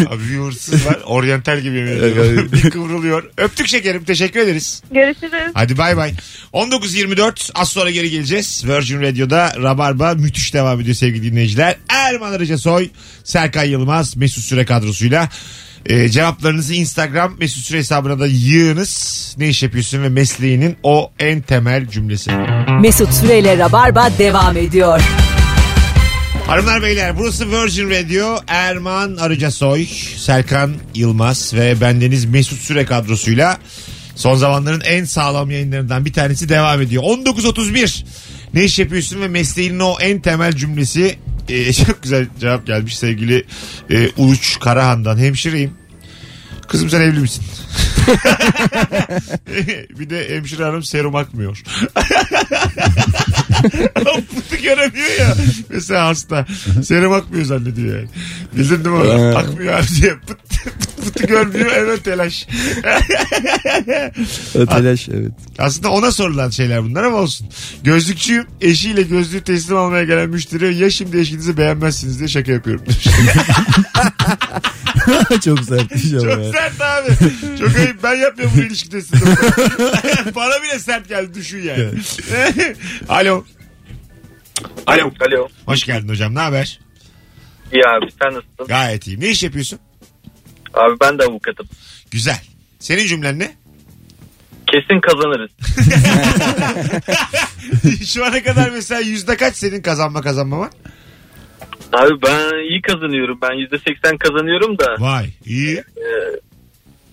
Abi 0.10 0.22
bir 0.32 0.38
hırsız 0.46 0.86
var. 0.86 0.98
Oryantal 1.06 1.60
gibi 1.60 1.76
bir 2.54 2.70
kıvrılıyor. 2.70 3.24
Öptük 3.38 3.68
şekerim. 3.68 4.04
Teşekkür 4.04 4.40
ederiz. 4.40 4.84
Görüşürüz. 4.92 5.52
Hadi 5.54 5.78
bay 5.78 5.98
bay. 5.98 6.14
19.24 6.54 7.52
az 7.56 7.70
sonra 7.70 7.90
geri 7.92 8.10
geleceğiz. 8.10 8.64
Virgin 8.68 9.02
Radio'da 9.02 9.54
Rabarba 9.64 10.14
müthiş 10.14 10.54
devam 10.54 10.82
ediyor 10.82 10.96
sevgili 10.96 11.32
dinleyiciler. 11.32 11.76
Erman 11.90 12.37
Arıca 12.38 12.58
Soy, 12.58 12.90
Serkan 13.24 13.64
Yılmaz, 13.64 14.18
Mesut 14.18 14.44
Süre 14.44 14.66
kadrosuyla. 14.66 15.30
Ee, 15.86 16.10
cevaplarınızı 16.10 16.74
Instagram 16.74 17.36
Mesut 17.40 17.64
Süre 17.64 17.78
hesabına 17.78 18.20
da 18.20 18.28
yığınız. 18.28 19.36
Ne 19.38 19.48
iş 19.48 19.64
yapıyorsun 19.64 20.04
ve 20.04 20.10
mesleğinin 20.10 20.78
o 20.84 21.12
en 21.20 21.42
temel 21.42 21.88
cümlesi. 21.88 22.32
Mesut 22.82 23.14
Süreyle 23.14 23.58
Rabarba 23.58 24.10
devam 24.18 24.58
ediyor. 24.58 25.02
Hanımlar 26.48 26.82
beyler 26.82 27.18
burası 27.18 27.52
Virgin 27.52 27.90
Radio. 27.90 28.40
Erman 28.48 29.16
Arıcasoy, 29.16 29.86
Serkan 30.18 30.74
Yılmaz 30.96 31.54
ve 31.54 31.82
bendeniz 31.82 32.26
Mesut 32.26 32.60
Süre 32.60 32.86
kadrosuyla 32.86 33.58
son 34.16 34.36
zamanların 34.36 34.82
en 34.82 35.06
sağlam 35.06 35.52
yayınlarından 35.52 36.06
bir 36.06 36.14
tanesi 36.14 36.50
devam 36.50 36.82
ediyor. 36.82 37.04
19.31 37.04 38.06
ne 38.54 38.64
iş 38.64 38.80
yapıyorsun 38.80 39.22
ve 39.22 39.28
mesleğinin 39.28 39.80
o 39.80 39.96
en 40.02 40.20
temel 40.20 40.54
cümlesi 40.54 41.16
Ee, 41.50 41.74
çok 41.86 42.04
güzel 42.04 42.28
cevap 42.40 42.68
gelmiş 42.68 42.98
sevgili 42.98 43.46
e, 43.90 44.10
Uluç 44.18 44.60
Karahan'dan 44.60 45.18
hemşireyim. 45.18 45.74
Kızım 46.68 46.90
sen 46.90 47.02
evli 47.02 47.20
misin? 47.20 47.44
bir 50.00 50.10
de 50.10 50.30
hemşire 50.30 50.64
hanım 50.64 50.84
serum 50.84 51.16
akmıyor. 51.16 51.64
Pıtı 54.36 54.56
göremiyor 54.64 55.20
ya. 55.20 55.36
Mesela 55.70 56.08
hasta. 56.08 56.46
Serum 56.84 57.14
akmıyor 57.14 57.46
zannediyor 57.46 57.98
yani. 57.98 58.08
Bildin 58.56 58.86
değil 58.86 58.96
mi? 58.96 59.08
Ee. 59.08 59.36
Akmıyor 59.36 59.74
abi 59.74 59.88
diye. 60.02 60.14
Pıt, 60.28 60.38
pıtı 61.08 61.28
görmüyor 61.28 61.72
evet 61.76 62.04
telaş. 62.04 62.48
O 64.56 64.66
telaş 64.66 65.10
evet. 65.10 65.32
Aslında 65.60 65.90
ona 65.92 66.12
sorulan 66.12 66.50
şeyler 66.50 66.84
bunlar 66.84 67.04
ama 67.04 67.18
olsun. 67.18 67.48
Gözlükçüyüm. 67.84 68.46
Eşiyle 68.62 69.02
gözlüğü 69.02 69.42
teslim 69.42 69.78
almaya 69.78 70.04
gelen 70.04 70.30
müşteri 70.30 70.76
ya 70.76 70.90
şimdi 70.90 71.18
eşinizi 71.20 71.58
beğenmezsiniz 71.58 72.20
diye 72.20 72.28
şaka 72.28 72.52
yapıyorum. 72.52 72.84
Çok 75.46 75.60
sertmiş 75.60 76.14
ama 76.14 76.22
Çok 76.22 76.44
ya. 76.46 76.52
sert 76.52 76.82
abi. 76.82 77.12
Çok 77.60 77.76
ayıp. 77.78 78.04
Ben 78.04 78.16
yapmıyorum 78.16 78.56
bu 78.58 78.62
ilişki 78.62 78.90
testini. 78.90 79.20
Bana 80.36 80.64
bile 80.64 80.80
sert 80.80 81.10
geldi. 81.10 81.34
Düşün 81.34 81.64
yani. 81.64 81.90
Alo. 83.10 83.46
Alo. 84.88 85.12
Alo. 85.28 85.48
Hoş 85.66 85.84
geldin 85.84 86.10
hocam. 86.10 86.36
Ne 86.36 86.40
haber? 86.40 86.80
İyi 87.74 87.82
abi 87.88 88.12
sen 88.22 88.30
nasılsın? 88.34 88.68
Gayet 88.68 89.08
iyi. 89.08 89.20
Ne 89.20 89.28
iş 89.28 89.44
yapıyorsun? 89.44 89.80
Abi 90.78 90.96
ben 91.02 91.20
de 91.20 91.24
avukatım. 91.24 91.68
Güzel. 92.12 92.42
Senin 92.80 93.06
cümlen 93.06 93.40
ne? 93.40 93.56
Kesin 94.68 95.02
kazanırız. 95.02 95.52
Şu 98.14 98.26
ana 98.26 98.44
kadar 98.44 98.70
mesela 98.70 99.02
yüzde 99.02 99.38
kaç 99.38 99.56
senin 99.56 99.82
kazanma 99.82 100.22
kazanmama? 100.22 100.70
Abi 101.94 102.22
ben 102.24 102.70
iyi 102.70 102.82
kazanıyorum. 102.82 103.40
Ben 103.42 103.50
%80 103.50 104.18
kazanıyorum 104.18 104.80
da. 104.80 104.96
Vay 105.00 105.30
iyi. 105.46 105.84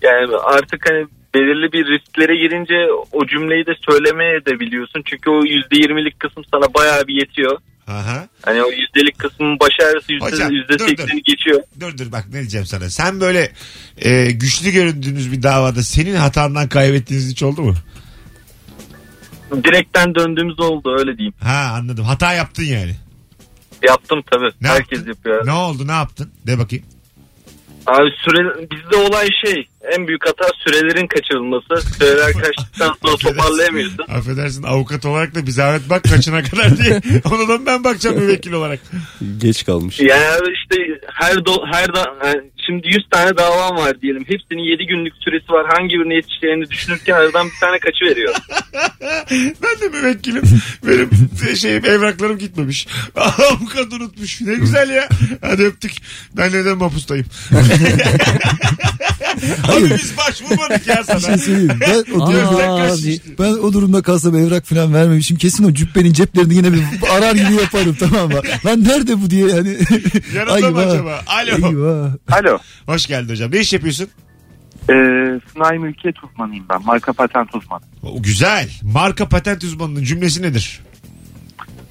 Yani 0.01 0.35
artık 0.43 0.89
hani 0.89 1.05
belirli 1.35 1.71
bir 1.73 1.85
risklere 1.85 2.35
girince 2.35 2.93
o 3.11 3.27
cümleyi 3.27 3.65
de 3.65 3.73
söylemeye 3.89 4.45
de 4.45 4.59
biliyorsun. 4.59 5.01
Çünkü 5.05 5.29
o 5.29 5.43
%20'lik 5.43 6.19
kısım 6.19 6.43
sana 6.53 6.73
bayağı 6.73 7.07
bir 7.07 7.13
yetiyor. 7.13 7.57
Aha. 7.87 8.27
Hani 8.41 8.63
o 8.63 8.69
yüzdelik 8.71 9.19
kısmın 9.19 9.59
baş 9.59 9.73
ağrısı 9.83 10.25
Hocam, 10.25 10.51
yüzde 10.51 10.79
dur, 10.79 10.87
dur. 10.87 11.03
%80'i 11.03 11.23
geçiyor. 11.23 11.61
Dur 11.79 11.97
dur 11.97 12.11
bak 12.11 12.25
ne 12.27 12.33
diyeceğim 12.39 12.65
sana. 12.65 12.89
Sen 12.89 13.21
böyle 13.21 13.51
e, 13.97 14.31
güçlü 14.31 14.71
göründüğünüz 14.71 15.31
bir 15.31 15.43
davada 15.43 15.83
senin 15.83 16.15
hatandan 16.15 16.69
kaybettiğiniz 16.69 17.29
hiç 17.31 17.43
oldu 17.43 17.61
mu? 17.61 17.73
Direkten 19.63 20.15
döndüğümüz 20.15 20.59
oldu 20.59 20.95
öyle 20.99 21.17
diyeyim. 21.17 21.33
Ha 21.39 21.71
anladım. 21.77 22.05
Hata 22.05 22.33
yaptın 22.33 22.63
yani. 22.63 22.95
Yaptım 23.87 24.21
tabii. 24.31 24.49
Ne 24.61 24.67
Herkes 24.67 24.97
yaptın? 24.99 25.07
yapıyor. 25.11 25.45
Ne 25.45 25.51
oldu 25.51 25.87
ne 25.87 25.91
yaptın? 25.91 26.31
De 26.47 26.57
bakayım. 26.59 26.85
Abi 27.87 28.09
süre 28.25 28.67
bizde 28.71 28.95
olay 28.95 29.27
şey 29.45 29.67
en 29.91 30.07
büyük 30.07 30.27
hata 30.27 30.45
sürelerin 30.63 31.07
kaçırılması. 31.07 31.95
Süreler 31.97 32.33
kaçtıktan 32.33 32.93
sonra 33.05 33.17
toparlayamıyorsun. 33.17 34.05
Affedersin 34.09 34.63
avukat 34.63 35.05
olarak 35.05 35.35
da 35.35 35.45
bir 35.45 35.51
zahmet 35.51 35.89
bak 35.89 36.03
kaçına 36.03 36.43
kadar 36.43 36.77
diye. 36.77 37.01
Ona 37.31 37.47
da 37.47 37.65
ben 37.65 37.83
bakacağım 37.83 38.19
müvekkil 38.19 38.51
olarak. 38.51 38.79
Geç 39.37 39.65
kalmış. 39.65 39.99
Yani 39.99 40.53
işte 40.53 40.75
her 41.13 41.45
do, 41.45 41.65
her 41.71 41.95
da 41.95 42.15
yani 42.25 42.41
şimdi 42.65 42.87
100 42.87 42.97
tane 43.11 43.37
davam 43.37 43.77
var 43.77 44.01
diyelim. 44.01 44.21
Hepsinin 44.27 44.63
7 44.71 44.85
günlük 44.85 45.13
süresi 45.19 45.49
var. 45.51 45.65
Hangi 45.77 45.89
birine 45.95 46.15
yetişeceğini 46.15 46.69
düşünürken 46.69 47.13
aradan 47.13 47.47
bir 47.47 47.59
tane 47.61 47.79
kaçı 47.79 48.05
veriyor. 48.05 48.35
Ben 49.63 49.81
de 49.81 49.97
müvekkilim. 49.97 50.43
Benim 50.87 51.09
şeyim 51.55 51.85
evraklarım 51.85 52.37
gitmemiş. 52.37 52.87
Avukat 53.15 53.93
unutmuş. 53.93 54.41
Ne 54.41 54.53
güzel 54.55 54.89
ya. 54.89 55.09
Hadi 55.41 55.63
öptük. 55.63 55.91
Ben 56.37 56.51
neden 56.53 56.77
mapustayım? 56.77 57.25
Abi 59.67 59.89
biz 59.89 60.17
başvurmadık 60.17 60.87
ya 60.87 60.95
Bir 61.01 61.05
şey 61.05 61.19
sana. 61.19 61.37
söyleyeyim. 61.37 61.77
Ben 61.81 62.03
o, 62.19 62.23
Aa, 62.23 62.31
durumda, 62.33 62.93
abi. 62.93 63.19
ben 63.39 63.51
o 63.51 63.73
durumda 63.73 64.01
kalsam 64.01 64.35
evrak 64.35 64.65
falan 64.65 64.93
vermemişim. 64.93 65.37
Kesin 65.37 65.63
o 65.63 65.73
cübbenin 65.73 66.13
ceplerini 66.13 66.53
yine 66.55 66.73
bir 66.73 66.81
arar 67.17 67.35
gibi 67.35 67.53
yaparım 67.61 67.95
tamam 67.99 68.31
mı? 68.31 68.41
Lan 68.65 68.83
nerede 68.83 69.21
bu 69.21 69.29
diye 69.29 69.51
hani. 69.51 69.77
Yanımda 70.35 70.71
mı 70.71 70.79
acaba? 70.79 71.21
Alo. 71.27 71.67
Eyvah. 71.67 72.09
Alo. 72.31 72.54
Hoş 72.85 73.05
geldin 73.05 73.29
hocam. 73.29 73.51
Ne 73.51 73.59
iş 73.59 73.73
yapıyorsun? 73.73 74.09
Ee, 74.89 74.93
sınai 75.53 75.79
mülkiyet 75.79 76.23
uzmanıyım 76.23 76.65
ben. 76.69 76.85
Marka 76.85 77.13
patent 77.13 77.55
uzmanı. 77.55 77.81
O, 78.03 78.23
güzel. 78.23 78.69
Marka 78.83 79.29
patent 79.29 79.63
uzmanının 79.63 80.03
cümlesi 80.03 80.41
nedir? 80.41 80.81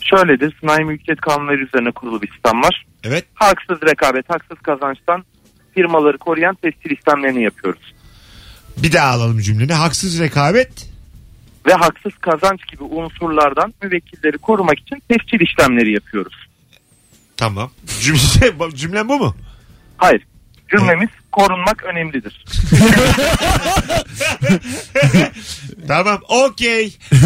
Şöyledir. 0.01 0.57
Sınai 0.61 0.85
mülkiyet 0.85 1.21
kanunları 1.21 1.65
üzerine 1.65 1.91
kurulu 1.91 2.23
bir 2.23 2.33
sistem 2.33 2.63
var. 2.63 2.87
Evet. 3.05 3.25
Haksız 3.35 3.83
rekabet, 3.91 4.31
haksız 4.31 4.59
kazançtan 4.59 5.25
firmaları 5.75 6.19
koruyan 6.19 6.55
tescil 6.55 6.91
işlemlerini 6.91 7.43
yapıyoruz. 7.43 7.95
Bir 8.77 8.93
daha 8.93 9.09
alalım 9.11 9.39
cümleni. 9.41 9.73
Haksız 9.73 10.21
rekabet. 10.21 10.91
Ve 11.67 11.73
haksız 11.73 12.13
kazanç 12.21 12.67
gibi 12.73 12.83
unsurlardan 12.83 13.75
müvekkilleri 13.83 14.39
korumak 14.39 14.79
için 14.79 15.03
tescil 15.09 15.41
işlemleri 15.41 15.93
yapıyoruz. 15.93 16.35
Tamam. 17.37 17.71
Cümle, 18.01 18.71
cümlen 18.75 19.09
bu 19.09 19.19
mu? 19.19 19.37
Hayır. 19.97 20.23
Cümlemiz 20.71 21.09
korunmak 21.33 21.83
önemlidir. 21.85 22.45
Tamam. 25.89 26.21
Okey. 26.29 26.97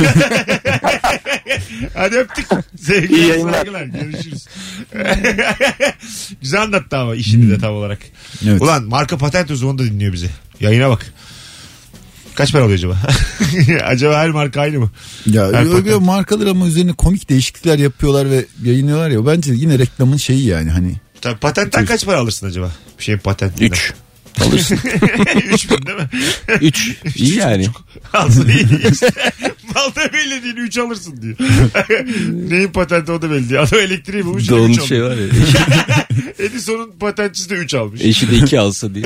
Hadi 1.94 2.16
öptük. 2.16 2.46
İyi 2.53 2.85
Sevgiler, 2.85 3.29
yayınlar. 3.29 3.53
saygılar. 3.53 3.83
Görüşürüz. 3.85 4.46
Güzel 6.42 6.62
anlattı 6.62 6.96
ama 6.98 7.14
işini 7.14 7.51
de 7.51 7.59
tam 7.59 7.74
olarak. 7.74 7.98
Evet. 8.48 8.62
Ulan 8.62 8.85
marka 8.85 9.18
patent 9.18 9.51
uzmanı 9.51 9.79
da 9.79 9.85
dinliyor 9.85 10.12
bizi. 10.12 10.31
Yayına 10.61 10.90
bak. 10.90 11.12
Kaç 12.35 12.53
para 12.53 12.62
alıyor 12.62 12.79
acaba? 12.79 12.96
acaba 13.85 14.18
her 14.18 14.31
marka 14.31 14.61
aynı 14.61 14.79
mı? 14.81 14.90
Ya 15.27 15.46
Her 15.53 15.59
öyle 15.59 15.70
patent. 15.70 16.01
markalar 16.03 16.46
ama 16.46 16.66
üzerine 16.66 16.92
komik 16.92 17.29
değişiklikler 17.31 17.79
yapıyorlar 17.79 18.31
ve 18.31 18.44
yayınlıyorlar 18.62 19.11
ya. 19.11 19.27
Bence 19.27 19.53
yine 19.53 19.79
reklamın 19.79 20.16
şeyi 20.16 20.46
yani 20.46 20.70
hani. 20.70 20.94
Tabii 21.20 21.38
patentten 21.38 21.85
kaç 21.87 22.05
para 22.07 22.16
alırsın 22.18 22.46
acaba? 22.46 22.70
Bir 22.98 23.04
şeyin 23.04 23.18
patentinden. 23.18 23.66
3. 23.66 23.92
Alırsın. 24.40 24.78
3 25.52 25.70
bin 25.70 25.87
değil 25.87 25.98
mi? 25.98 26.08
3. 26.61 26.96
İyi 27.16 27.37
yani. 27.37 27.66
Alsın 28.12 28.48
iyi 28.48 28.92
işte. 28.92 29.11
Mal 29.74 29.94
da 29.94 30.12
belli 30.12 30.42
değil 30.42 30.56
3 30.56 30.78
alırsın 30.78 31.22
diyor. 31.22 31.37
Neyin 32.50 32.68
patenti 32.68 33.12
o 33.12 33.22
da 33.22 33.30
belli 33.30 33.48
değil. 33.48 33.62
Adam 33.62 33.80
elektriği 33.80 34.24
bulmuş. 34.24 34.48
Doğunun 34.48 34.72
3 34.72 34.82
şey 34.82 35.02
var 35.02 35.16
ya. 35.16 35.26
Edison'un 36.38 36.92
patentçisi 37.00 37.50
de 37.50 37.54
3 37.54 37.74
almış. 37.74 38.00
Eşi 38.00 38.30
de 38.30 38.37
2 38.37 38.61
alsa 38.61 38.94
diye. 38.94 39.04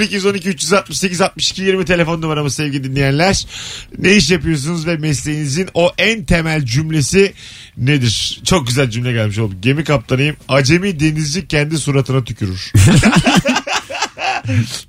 0212 0.00 0.48
368 0.48 1.20
62 1.20 1.62
20 1.62 1.84
telefon 1.84 2.22
numaramız 2.22 2.54
sevgili 2.54 2.84
dinleyenler. 2.84 3.46
Ne 3.98 4.16
iş 4.16 4.30
yapıyorsunuz 4.30 4.86
ve 4.86 4.96
mesleğinizin 4.96 5.68
o 5.74 5.92
en 5.98 6.24
temel 6.24 6.64
cümlesi 6.64 7.32
nedir? 7.76 8.40
Çok 8.44 8.66
güzel 8.66 8.90
cümle 8.90 9.12
gelmiş 9.12 9.38
oldu. 9.38 9.54
Gemi 9.62 9.84
kaptanıyım. 9.84 10.36
Acemi 10.48 11.00
denizci 11.00 11.48
kendi 11.48 11.78
suratına 11.78 12.24
tükürür. 12.24 12.72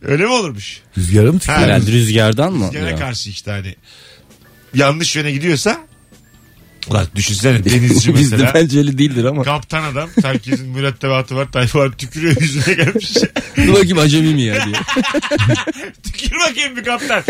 Öyle 0.01 0.23
mi 0.23 0.29
olurmuş? 0.31 0.79
Rüzgara 0.97 1.31
mı 1.31 1.39
tükürüyor? 1.39 1.59
Ha. 1.61 1.65
Herhalde 1.67 1.91
rüzgardan 1.91 2.53
mı? 2.53 2.65
Rüzgara 2.65 2.89
Ya. 2.89 2.95
karşı 2.95 3.29
işte 3.29 3.51
hani 3.51 3.75
yanlış 4.73 5.15
yöne 5.15 5.31
gidiyorsa 5.31 5.77
Ulan 6.89 7.07
düşünsene 7.15 7.65
denizci 7.65 8.15
Bizde 8.15 8.35
mesela. 8.35 8.51
bence 8.55 8.77
öyle 8.77 8.97
değildir 8.97 9.23
ama. 9.25 9.43
Kaptan 9.43 9.83
adam. 9.83 10.09
Herkesin 10.21 10.69
mürettebatı 10.69 11.35
var. 11.35 11.51
Tayfa 11.51 11.79
var. 11.79 11.91
Tükürüyor 11.91 12.35
yüzüne 12.41 12.73
gelmiş. 12.75 13.13
Dur 13.57 13.73
bakayım 13.73 13.97
acemi 13.99 14.33
mi 14.33 14.41
ya 14.41 14.65
diye. 14.65 14.75
Tükür 16.03 16.35
bakayım 16.49 16.75
bir 16.77 16.83
kaptan. 16.83 17.23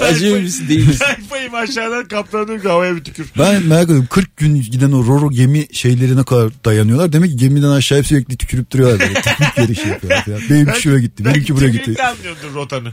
acemi 0.00 0.40
misin 0.40 0.68
değil 0.68 0.86
misin? 0.86 0.98
Tayfayım 0.98 1.54
aşağıdan 1.54 2.08
kaptan 2.08 2.48
diyor 2.48 2.62
ki 2.62 2.68
havaya 2.68 2.96
bir 2.96 3.04
tükür. 3.04 3.26
Ben 3.38 3.62
merak 3.62 3.84
ediyorum 3.84 4.06
40 4.10 4.36
gün 4.36 4.54
giden 4.62 4.92
o 4.92 5.06
Roro 5.06 5.30
gemi 5.30 5.66
şeyleri 5.72 6.16
ne 6.16 6.22
kadar 6.24 6.50
dayanıyorlar. 6.64 7.12
Demek 7.12 7.30
ki 7.30 7.36
gemiden 7.36 7.68
aşağıya 7.68 8.04
sürekli 8.04 8.36
tükürüp 8.36 8.70
duruyorlar. 8.72 8.98
Böyle. 9.00 9.14
Tükürük 9.14 9.58
yeri 9.58 9.74
şey 9.74 9.86
yapıyorlar. 9.86 10.24
falan. 10.24 10.40
Benimki 10.50 10.80
şuraya 10.82 11.00
gitti. 11.00 11.24
Benimki 11.24 11.56
buraya 11.56 11.68
gitti. 11.68 11.78
Tükürükle 11.78 12.04
anlıyordur 12.06 12.54
rotanı. 12.54 12.92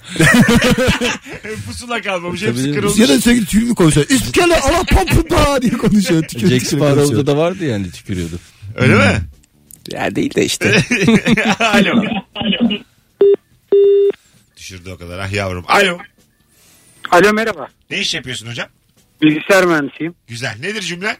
Pusula 1.67 2.01
kalmamış. 2.01 2.41
Hepsi 2.41 2.71
kırılmış. 2.73 2.97
Ya 2.99 3.07
da 3.09 3.21
sürekli 3.21 3.45
tükürük 3.45 3.75
konuşuyor. 3.75 4.07
İskele 4.09 4.59
ala 4.59 4.83
pampında 4.83 5.61
diye 5.63 5.77
konuşuyor. 5.77 6.23
Tükürük 6.27 6.49
Jack 6.49 6.65
Sparrow'da 6.65 7.27
da 7.27 7.37
vardı 7.37 7.65
yani 7.65 7.91
tükürüyordu. 7.91 8.39
Öyle 8.75 8.95
mi? 8.95 9.21
Ya 9.91 10.15
değil 10.15 10.35
de 10.35 10.45
işte. 10.45 10.75
Alo. 11.59 12.03
Düşürdü 14.57 14.89
o 14.91 14.97
kadar 14.97 15.19
ah 15.19 15.31
yavrum. 15.31 15.65
Alo. 15.67 15.97
Alo 17.11 17.33
merhaba. 17.33 17.67
Ne 17.89 17.99
iş 17.99 18.13
yapıyorsun 18.13 18.47
hocam? 18.47 18.67
Bilgisayar 19.21 19.65
mühendisiyim. 19.65 20.15
Güzel. 20.27 20.55
Nedir 20.59 20.81
cümle? 20.81 21.17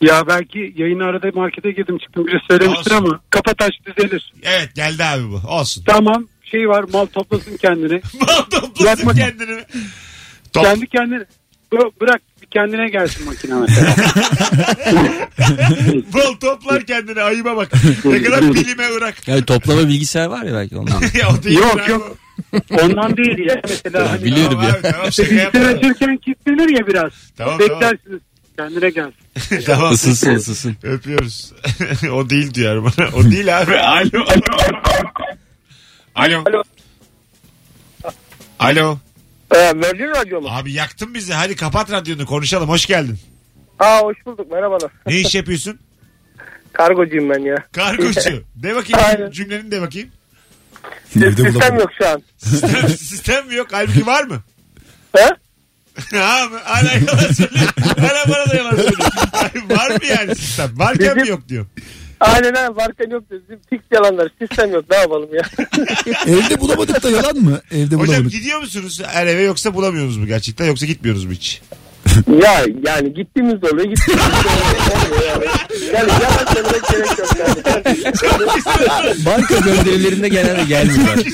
Ya 0.00 0.26
belki 0.26 0.74
yayın 0.76 1.00
arada 1.00 1.30
markete 1.34 1.70
girdim 1.70 1.98
çıktım 1.98 2.26
biri 2.26 2.38
söylemiştir 2.50 2.90
Olsun. 2.90 3.04
ama 3.06 3.20
kafa 3.30 3.54
taş 3.54 3.70
düzelir. 3.86 4.32
Evet 4.42 4.74
geldi 4.74 5.04
abi 5.04 5.22
bu. 5.30 5.40
Olsun. 5.48 5.84
Tamam 5.86 6.26
şey 6.50 6.68
var 6.68 6.84
mal 6.92 7.06
toplasın 7.06 7.56
kendini. 7.56 8.00
Mal 8.20 8.42
toplasın 8.50 8.84
Bırakma. 8.84 9.14
kendini. 9.14 9.64
Top. 10.52 10.64
Kendi 10.64 10.86
kendine 10.86 11.24
Bö- 11.72 12.00
bırak 12.00 12.22
kendine 12.50 12.88
gelsin 12.88 13.26
makine 13.26 13.54
mesela. 13.68 13.94
Bol 16.12 16.34
toplar 16.40 16.86
kendini 16.86 17.22
ayıba 17.22 17.56
bak. 17.56 17.68
Ne 18.04 18.22
kadar 18.22 18.54
bilime 18.54 18.88
ırak. 18.96 19.28
Yani 19.28 19.44
toplama 19.44 19.88
bilgisayar 19.88 20.26
var 20.26 20.42
ya 20.42 20.54
belki 20.54 20.76
ondan. 20.76 21.02
ya 21.20 21.28
o 21.38 21.42
değil 21.42 21.58
yok 21.58 21.76
bravo. 21.76 21.90
yok. 21.90 22.16
Ondan 22.82 23.16
değil 23.16 23.38
ya 23.38 23.60
mesela. 23.68 24.12
hani 24.12 24.24
Biliyorum 24.24 24.52
Tamam 24.60 24.64
ya. 24.68 24.74
abi, 24.74 24.82
tamam 24.82 25.12
şaka 25.12 25.30
Bilgisayar 25.30 25.60
yapma. 25.62 25.78
açırken 25.78 26.16
kilitlenir 26.16 26.78
ya 26.78 26.86
biraz. 26.86 27.12
Tamam, 27.36 27.58
Beklersiniz. 27.58 28.20
Kendine 28.56 28.90
gelsin. 28.90 29.64
tamam. 29.66 29.94
Isınsın 29.94 30.34
ısınsın. 30.34 30.76
Öpüyoruz. 30.82 31.52
o 32.12 32.30
değil 32.30 32.54
diyor 32.54 32.84
bana. 32.84 33.08
O 33.16 33.24
değil 33.30 33.58
abi. 33.60 33.78
Alo. 33.78 34.24
Alo. 36.14 36.44
Alo. 36.46 36.62
Alo. 38.58 38.98
Ee, 39.54 39.74
Virgin 39.76 40.08
Radyo 40.08 40.40
mu? 40.40 40.48
Abi 40.50 40.72
yaktın 40.72 41.14
bizi. 41.14 41.32
Hadi 41.32 41.56
kapat 41.56 41.92
radyonu 41.92 42.26
konuşalım. 42.26 42.68
Hoş 42.68 42.86
geldin. 42.86 43.18
Aa 43.78 44.00
hoş 44.02 44.16
bulduk 44.26 44.50
merhabalar. 44.52 44.90
Ne 45.06 45.16
iş 45.20 45.34
yapıyorsun? 45.34 45.78
Kargocuyum 46.72 47.30
ben 47.30 47.38
ya. 47.38 47.56
Kargocu. 47.72 48.20
De 48.56 48.74
bakayım 48.74 49.06
Aynen. 49.08 49.30
cümlenin 49.30 49.70
de 49.70 49.80
bakayım. 49.80 50.08
Evde 51.16 51.30
Sistem 51.30 51.54
bulamadım. 51.54 51.78
yok 51.78 51.90
şu 51.98 52.08
an. 52.08 52.22
Sistem, 52.38 52.88
sistem 52.88 53.46
mi 53.46 53.54
yok? 53.54 53.68
Halbuki 53.70 54.06
var 54.06 54.24
mı? 54.24 54.42
He? 55.16 55.22
ha? 56.18 56.48
Hala 56.64 56.92
yalan 56.92 57.32
söylüyor. 57.32 57.68
Hala 57.98 58.24
bana 58.28 58.50
da 58.50 58.56
yalan 58.56 58.76
söylüyor. 58.76 58.98
var 59.78 59.90
mı 59.90 60.06
yani 60.10 60.34
sistem? 60.36 60.78
Varken 60.78 61.06
mi 61.16 61.22
Bizim- 61.22 61.34
yok 61.34 61.48
diyor. 61.48 61.66
Aynen 62.20 62.54
aynen 62.54 62.76
Barkan 62.76 63.10
yok 63.10 63.30
dedi. 63.30 63.58
Fix 63.70 63.80
yalanlar. 63.92 64.30
Sistem 64.42 64.72
yok. 64.72 64.84
Ne 64.90 64.96
yapalım 64.96 65.28
ya? 65.34 65.42
Evde 66.26 66.60
bulamadık 66.60 67.02
da 67.02 67.10
yalan 67.10 67.36
mı? 67.36 67.60
Evde 67.70 67.84
Hocam 67.96 68.06
bulamadık. 68.06 68.32
gidiyor 68.32 68.60
musunuz 68.60 69.02
her 69.06 69.26
eve 69.26 69.42
yoksa 69.42 69.74
bulamıyorsunuz 69.74 70.16
mu 70.16 70.26
gerçekten 70.26 70.66
yoksa 70.66 70.86
gitmiyorsunuz 70.86 71.26
mu 71.26 71.32
hiç? 71.32 71.62
Ya 72.42 72.64
yani 72.86 73.14
gittiğimiz 73.14 73.54
oluyor. 73.72 73.84
Gittiğimiz 73.88 74.24
oluyor. 74.24 75.24
Yani, 75.28 75.44
yani 75.94 76.10
yalan 76.22 76.52
söylemek 76.54 76.88
gerek 76.90 77.18
yok 77.18 77.28
yani. 77.38 77.54
Banka 79.26 79.54
gönderilerinde 79.54 80.28
genelde 80.28 80.64
gelmiyorlar. 80.64 81.16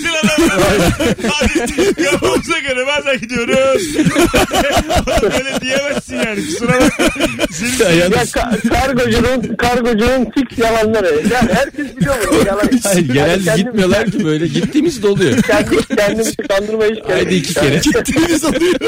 Hadi 1.29 2.03
yapmamıza 2.03 2.59
göre 2.59 2.87
bazen 2.87 3.21
gidiyoruz. 3.21 3.83
Böyle 5.23 5.61
diyemezsin 5.61 6.17
yani 6.17 6.47
kusura 6.47 6.73
bakma. 6.81 7.07
Senin 7.51 7.99
ya 7.99 8.07
ka- 8.07 8.69
kargocunun, 8.69 9.57
kargocunun 9.57 10.31
fix 10.31 10.59
yalanları. 10.59 11.23
Yani 11.35 11.53
herkes 11.55 11.97
biliyor 11.97 12.15
bunu. 12.31 12.47
Yalan. 12.47 12.71
Hayır 12.85 13.09
genelde 13.13 13.45
Kendim- 13.45 13.57
gitmiyorlar 13.57 14.11
ki 14.11 14.25
böyle. 14.25 14.47
Gittiğimiz 14.47 15.03
de 15.03 15.07
oluyor. 15.09 15.43
Kendi, 15.43 15.77
kendimizi 15.97 16.37
kandırmaya 16.37 16.91
hiç 16.91 16.97
gerek 16.97 17.11
Haydi 17.17 17.35
iki 17.35 17.55
kere. 17.55 17.77
Gittiğimiz 17.79 18.45
oluyor. 18.45 18.81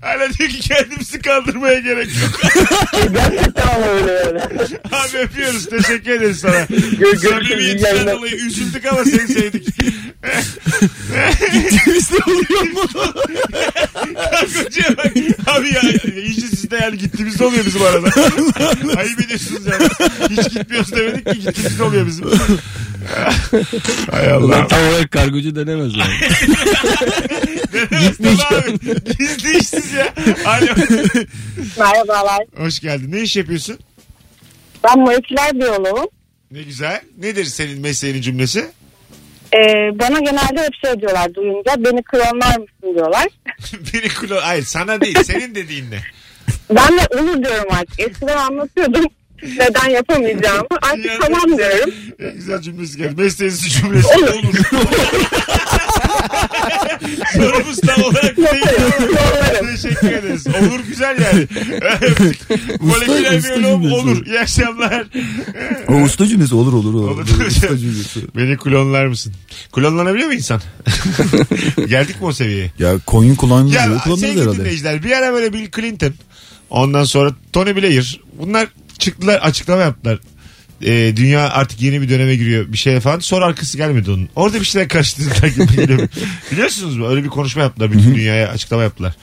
hala 0.00 0.32
diyor 0.32 0.50
ki 0.50 0.60
kendimizi 0.60 1.18
kandırmaya 1.26 1.78
gerek 1.78 2.08
yok. 2.22 2.40
Gerçekten 3.12 3.66
ama 3.76 3.86
öyle 3.86 4.12
yani. 4.12 4.40
Abi 4.92 5.18
öpüyoruz. 5.18 5.66
Teşekkür 5.66 6.10
ederiz 6.10 6.38
sana. 6.40 6.66
iyi 6.70 7.16
Samimiyetinden 7.16 8.16
dolayı 8.16 8.34
üzüldük 8.34 8.86
ama 8.86 9.04
seni 9.04 9.28
sevdik. 9.28 9.66
Gittiğimiz 11.52 12.10
de 12.10 12.16
oluyor 12.26 12.62
mu? 12.72 12.82
Bak. 14.96 15.12
Abi 15.46 15.74
ya 15.74 15.80
iyice 16.16 16.46
sizde 16.46 16.76
yani 16.76 16.98
gittiğimizde 16.98 17.44
oluyor 17.44 17.66
bizim 17.66 17.82
arada. 17.82 18.06
Ayıp 18.98 19.20
ediyorsunuz 19.20 19.62
yani. 19.66 19.88
Hiç 20.30 20.54
gitmiyoruz 20.54 20.92
demedik 20.92 21.26
ki 21.26 21.40
gittiğimizde 21.40 21.82
oluyor 21.82 22.06
bizim. 22.06 22.26
Hay 24.10 24.30
Allah. 24.30 24.44
Ulan 24.44 24.68
tam 24.68 24.88
olarak 24.88 25.10
kargocu 25.10 25.56
denemez 25.56 25.92
yani. 25.96 26.14
Gitmiş. 28.08 28.40
Abi. 28.52 28.78
Gizli 29.18 29.58
işsiz 29.58 29.92
ya. 29.92 30.14
Alo. 30.46 30.66
Merhabalar. 31.78 32.44
Hoş 32.56 32.80
geldin. 32.80 33.12
Ne 33.12 33.20
iş 33.20 33.36
yapıyorsun? 33.36 33.78
Ben 34.84 34.98
moleküler 34.98 35.52
biyoloğum. 35.54 36.08
Ne 36.50 36.62
güzel. 36.62 37.00
Nedir 37.18 37.44
senin 37.44 37.80
mesleğinin 37.80 38.20
cümlesi? 38.20 38.66
Ee, 39.54 39.58
bana 39.98 40.18
genelde 40.18 40.62
hep 40.62 40.74
şey 40.84 41.00
diyorlar 41.00 41.34
duyunca 41.34 41.74
beni 41.78 42.02
klonlar 42.02 42.58
mısın 42.58 42.94
diyorlar. 42.94 43.26
Biri 43.92 44.08
klo... 44.08 44.36
Hayır 44.42 44.62
sana 44.64 45.00
değil. 45.00 45.18
Senin 45.24 45.54
dediğin 45.54 45.90
ne? 45.90 46.00
Ben 46.70 46.98
de 46.98 47.20
olur 47.20 47.44
diyorum 47.44 47.68
artık. 47.70 48.00
Eskiden 48.00 48.36
anlatıyordum 48.36 49.04
neden 49.42 49.90
yapamayacağımı. 49.90 50.66
Artık 50.82 51.04
Yani- 51.06 51.18
tamam 51.20 51.58
diyorum. 51.58 51.90
En 52.18 52.34
güzel 52.34 52.60
cümlesi 52.62 52.98
geldi. 52.98 53.22
Mesleğiniz 53.22 53.68
cümlesi 53.72 54.08
olur. 54.08 54.54
Sorumuz 57.34 57.80
tam 57.80 58.02
olarak 58.04 58.36
değil. 58.36 58.48
Yaparım. 58.48 59.66
Teşekkür 59.76 60.12
ederiz. 60.12 60.46
Olur 60.46 60.80
güzel 60.88 61.16
yani. 61.22 61.46
Moleküler 62.80 63.38
usta 63.38 63.54
cümlesi. 63.54 63.94
olur. 63.94 64.26
İyi 64.26 64.40
akşamlar. 64.40 65.06
O 65.88 65.94
usta 65.94 66.26
cümlesi 66.26 66.54
olur 66.54 66.72
olur. 66.72 66.94
olur. 66.94 67.10
Olur. 67.10 67.46
usta 67.46 67.78
cümlesi. 67.78 68.20
Beni 68.36 68.56
klonlar 68.56 69.06
mısın? 69.06 69.32
Klonlanabiliyor 69.72 70.28
mu 70.28 70.34
insan? 70.34 70.60
Geldik 71.88 72.20
mi 72.20 72.26
o 72.26 72.32
seviyeye? 72.32 72.70
Ya 72.78 72.94
coin 73.06 73.34
kullanılıyor. 73.34 73.80
Ya 73.82 73.98
Kullanılır 73.98 74.20
sevgili 74.20 74.40
herhalde. 74.42 74.58
dinleyiciler 74.58 75.02
bir 75.02 75.10
ara 75.10 75.32
böyle 75.32 75.52
Bill 75.52 75.70
Clinton 75.76 76.14
ondan 76.70 77.04
sonra 77.04 77.30
Tony 77.52 77.76
Blair 77.76 78.20
bunlar 78.38 78.68
çıktılar 79.06 79.38
açıklama 79.38 79.82
yaptılar. 79.82 80.18
Ee, 80.82 81.12
dünya 81.16 81.48
artık 81.50 81.82
yeni 81.82 82.02
bir 82.02 82.08
döneme 82.08 82.36
giriyor 82.36 82.72
bir 82.72 82.78
şeye 82.78 83.00
falan. 83.00 83.18
Sonra 83.18 83.44
arkası 83.44 83.76
gelmedi 83.76 84.10
onun. 84.10 84.28
Orada 84.36 84.60
bir 84.60 84.64
şeyler 84.64 84.88
karıştırdılar 84.88 85.48
gibi 85.48 85.76
geliyor. 85.76 86.08
Biliyorsunuz 86.52 86.96
mu? 86.96 87.08
Öyle 87.08 87.24
bir 87.24 87.28
konuşma 87.28 87.62
yaptılar. 87.62 87.92
Bütün 87.92 88.14
dünyaya 88.14 88.48
açıklama 88.48 88.82
yaptılar. 88.82 89.14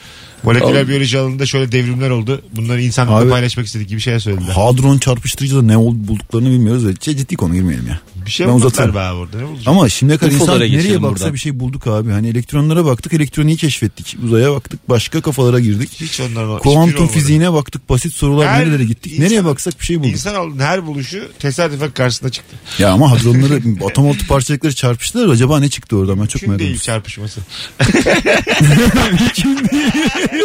Moleküler 0.43 0.81
Abi. 0.81 0.87
biyoloji 0.87 1.19
alanında 1.19 1.45
şöyle 1.45 1.71
devrimler 1.71 2.09
oldu. 2.09 2.41
Bunları 2.55 2.81
insanlıkla 2.81 3.17
Abi. 3.21 3.29
paylaşmak 3.29 3.65
istedik 3.65 3.89
gibi 3.89 3.99
şeyler 4.01 4.19
söylediler. 4.19 4.49
Hadron 4.53 4.97
çarpıştırıcıda 4.97 5.61
ne 5.61 5.77
ol- 5.77 5.95
bulduklarını 6.07 6.49
bilmiyoruz 6.49 6.87
ve 6.87 6.93
ciddi 6.99 7.35
konu 7.35 7.53
girmeyelim 7.53 7.87
ya. 7.87 7.99
Bir 8.25 8.31
şey 8.31 8.47
Ben 8.47 8.51
uzatırım. 8.53 8.95
be 8.95 8.99
abi 8.99 9.17
orada. 9.19 9.37
Ne 9.37 9.47
bulacak? 9.47 9.67
Ama 9.67 9.89
şimdiye 9.89 10.17
kadar 10.17 10.31
insan 10.31 10.59
nereye 10.59 11.01
baksa 11.01 11.15
buradan. 11.15 11.33
bir 11.33 11.39
şey 11.39 11.59
bulduk 11.59 11.87
abi. 11.87 12.11
Hani 12.11 12.27
elektronlara 12.27 12.85
baktık, 12.85 13.13
elektroniği 13.13 13.57
keşfettik. 13.57 14.17
Uzaya 14.25 14.51
baktık, 14.51 14.89
başka 14.89 15.21
kafalara 15.21 15.59
girdik. 15.59 15.89
Hiç 15.93 16.01
hiçbiri 16.19 16.33
Kuantum 16.59 16.95
olmadı. 17.03 17.13
fiziğine 17.13 17.53
baktık, 17.53 17.89
basit 17.89 18.13
sorular 18.13 18.47
Her 18.47 18.61
nerelere 18.61 18.83
gittik. 18.83 19.13
insan- 19.13 19.25
nereye 19.25 19.45
baksak 19.45 19.79
bir 19.79 19.85
şey 19.85 19.99
bulduk. 19.99 20.11
İnsanoğlunun 20.11 20.59
her 20.59 20.85
buluşu 20.85 21.29
tesadüfen 21.39 21.91
karşısına 21.91 22.29
çıktı. 22.29 22.55
Ya 22.79 22.91
ama 22.91 23.11
hadronları, 23.11 23.61
atom 23.89 24.07
altı 24.07 24.27
parçacıkları 24.27 24.75
çarpıştılar. 24.75 25.27
Acaba 25.33 25.59
ne 25.59 25.69
çıktı 25.69 25.97
oradan 25.97 26.21
ben 26.21 26.25
çok 26.25 26.41
Mümkün 26.41 26.49
merak 26.49 26.59
değil 26.59 26.69
ediyorum. 26.69 26.85
çarpışması. 26.85 27.39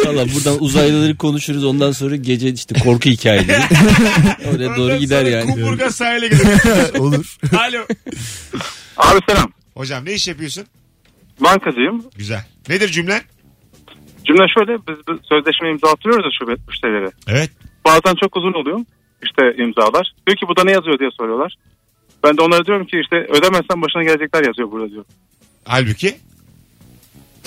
Valla 0.05 0.25
buradan 0.35 0.63
uzaylıları 0.63 1.17
konuşuruz 1.17 1.63
ondan 1.65 1.91
sonra 1.91 2.15
gece 2.15 2.49
işte 2.53 2.75
korku 2.79 3.09
hikayeleri. 3.09 3.61
Oraya 4.55 4.77
doğru 4.77 4.95
gider 4.95 5.25
yani. 5.25 5.51
Kumburgaz 5.51 5.95
sahile 5.95 6.27
gidelim. 6.27 6.59
Olur. 6.99 7.37
Alo. 7.69 7.85
Abi 8.97 9.19
selam. 9.29 9.51
Hocam 9.73 10.05
ne 10.05 10.13
iş 10.13 10.27
yapıyorsun? 10.27 10.65
Bankacıyım. 11.39 12.05
Güzel. 12.17 12.45
Nedir 12.69 12.87
cümlen? 12.87 13.21
Cümle 14.25 14.45
şöyle 14.57 14.77
biz 14.87 15.07
bir 15.07 15.23
sözleşme 15.29 15.69
imza 15.71 15.87
atıyoruz 15.91 16.25
ya 16.25 16.31
şube 16.39 16.61
müşterilere. 16.67 17.11
Evet. 17.27 17.51
Bazen 17.85 18.15
çok 18.21 18.37
uzun 18.37 18.53
oluyor 18.53 18.79
işte 19.23 19.63
imzalar. 19.63 20.13
Diyor 20.27 20.37
ki 20.37 20.45
bu 20.47 20.55
da 20.55 20.63
ne 20.63 20.71
yazıyor 20.71 20.99
diye 20.99 21.09
soruyorlar. 21.17 21.55
Ben 22.23 22.37
de 22.37 22.41
onlara 22.41 22.65
diyorum 22.65 22.85
ki 22.85 22.99
işte 23.03 23.15
ödemezsen 23.15 23.81
başına 23.81 24.03
gelecekler 24.03 24.43
yazıyor 24.45 24.71
burada 24.71 24.89
diyor. 24.91 25.05
Halbuki. 25.65 26.17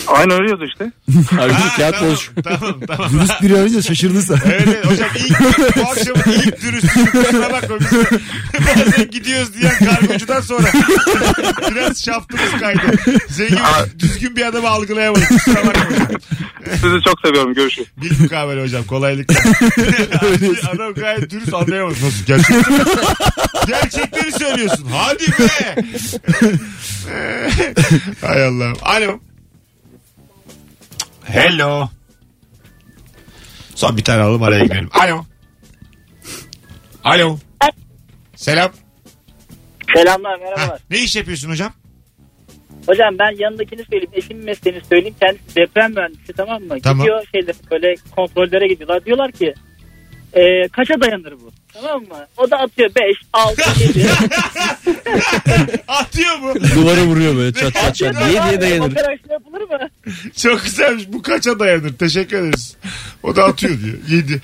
Aynı 0.07 0.35
öyle 0.35 0.51
yazıyor 0.51 0.69
işte. 0.71 0.93
Halbuki 1.37 1.55
Ha, 1.59 1.77
kağıt 1.77 1.95
tamam, 1.95 2.11
boş. 2.13 2.31
tamam 2.45 2.81
tamam. 2.87 3.11
Dürüst 3.13 3.43
biri 3.43 3.55
arayınca 3.55 3.83
şaşırdın 3.83 4.21
sen. 4.21 4.39
Evet, 4.45 4.63
evet 4.67 4.87
hocam 4.87 5.09
ilk 5.17 5.41
bu 5.77 5.91
akşamın 5.91 6.39
ilk 6.47 6.63
dürüstlüğü 6.63 7.05
kusura 7.11 7.53
bakma 7.53 7.77
biz 7.81 7.91
de 7.91 8.21
bazen 8.77 9.11
gidiyoruz 9.11 9.55
diyen 9.55 9.75
kargocudan 9.79 10.41
sonra 10.41 10.67
biraz 11.75 12.05
şaftımız 12.05 12.51
kaydı. 12.61 12.81
Zengin 13.29 13.59
düzgün 13.99 14.37
bir 14.37 14.47
adamı 14.47 14.69
algılayamadık 14.69 15.29
kusura 15.29 15.67
bakma 15.67 15.85
hocam. 15.85 16.07
Sizi 16.81 17.01
çok 17.05 17.21
seviyorum. 17.27 17.55
Görüşürüz. 17.55 17.89
Bil 17.97 18.21
mukabele 18.23 18.63
hocam 18.63 18.85
kolaylıkla. 18.85 19.37
Adam 20.75 20.95
gayet 20.95 21.31
dürüst 21.31 21.55
anlayamadı. 21.55 21.95
Nasıl 21.95 22.25
gerçekten? 22.27 22.77
Gerçekleri 23.67 24.33
söylüyorsun. 24.33 24.87
Hadi 24.93 25.27
be. 25.27 25.77
Hay 28.21 28.45
Allah. 28.47 28.73
Alo. 28.83 29.21
Hello. 31.33 31.89
Son 33.75 33.97
bir 33.97 34.05
tane 34.05 34.23
alalım 34.23 34.43
araya 34.43 34.65
girelim. 34.65 34.89
Alo. 34.93 35.25
Alo. 37.05 37.39
Selam. 38.37 38.73
Selamlar 39.97 40.33
Ha, 40.33 40.39
merhabalar. 40.45 40.81
ne 40.91 40.99
iş 40.99 41.17
yapıyorsun 41.17 41.51
hocam? 41.51 41.73
Hocam 42.87 43.19
ben 43.19 43.37
yanındakini 43.39 43.85
söyleyeyim. 43.85 44.11
Eşimin 44.13 44.45
mesleğini 44.45 44.85
söyleyeyim. 44.85 45.15
Kendisi 45.21 45.57
deprem 45.57 45.93
mühendisi 45.95 46.33
tamam 46.33 46.63
mı? 46.63 46.81
Tamam. 46.83 46.99
Gidiyor 47.07 47.25
şeyler 47.33 47.55
böyle 47.71 47.95
kontrollere 48.17 48.67
gidiyorlar. 48.67 49.05
Diyorlar 49.05 49.33
ki 49.33 49.55
e, 50.33 50.69
kaça 50.69 51.01
dayanır 51.01 51.33
bu? 51.33 51.53
Tamam 51.73 52.03
mı? 52.03 52.27
O 52.37 52.51
da 52.51 52.57
atıyor 52.57 52.91
5, 53.01 53.17
6, 53.33 53.63
7. 53.83 54.09
Atıyor 55.89 56.39
mu? 56.39 56.55
Duvara 56.75 57.05
vuruyor 57.05 57.37
böyle 57.37 57.53
çat 57.53 57.75
çat 57.75 57.97
çat. 57.97 58.15
Diye 58.15 58.43
diye 58.49 58.61
dayanır. 58.61 58.91
Operasyon 58.93 59.31
yapılır 59.31 59.61
mı? 59.61 59.89
Çok 60.37 60.65
güzelmiş. 60.65 61.05
Bu 61.13 61.23
kaça 61.23 61.59
dayanır? 61.59 61.93
Teşekkür 61.93 62.37
ederiz. 62.37 62.77
O 63.23 63.37
da 63.37 63.45
atıyor 63.45 63.79
diyor. 63.81 63.99
7. 64.09 64.43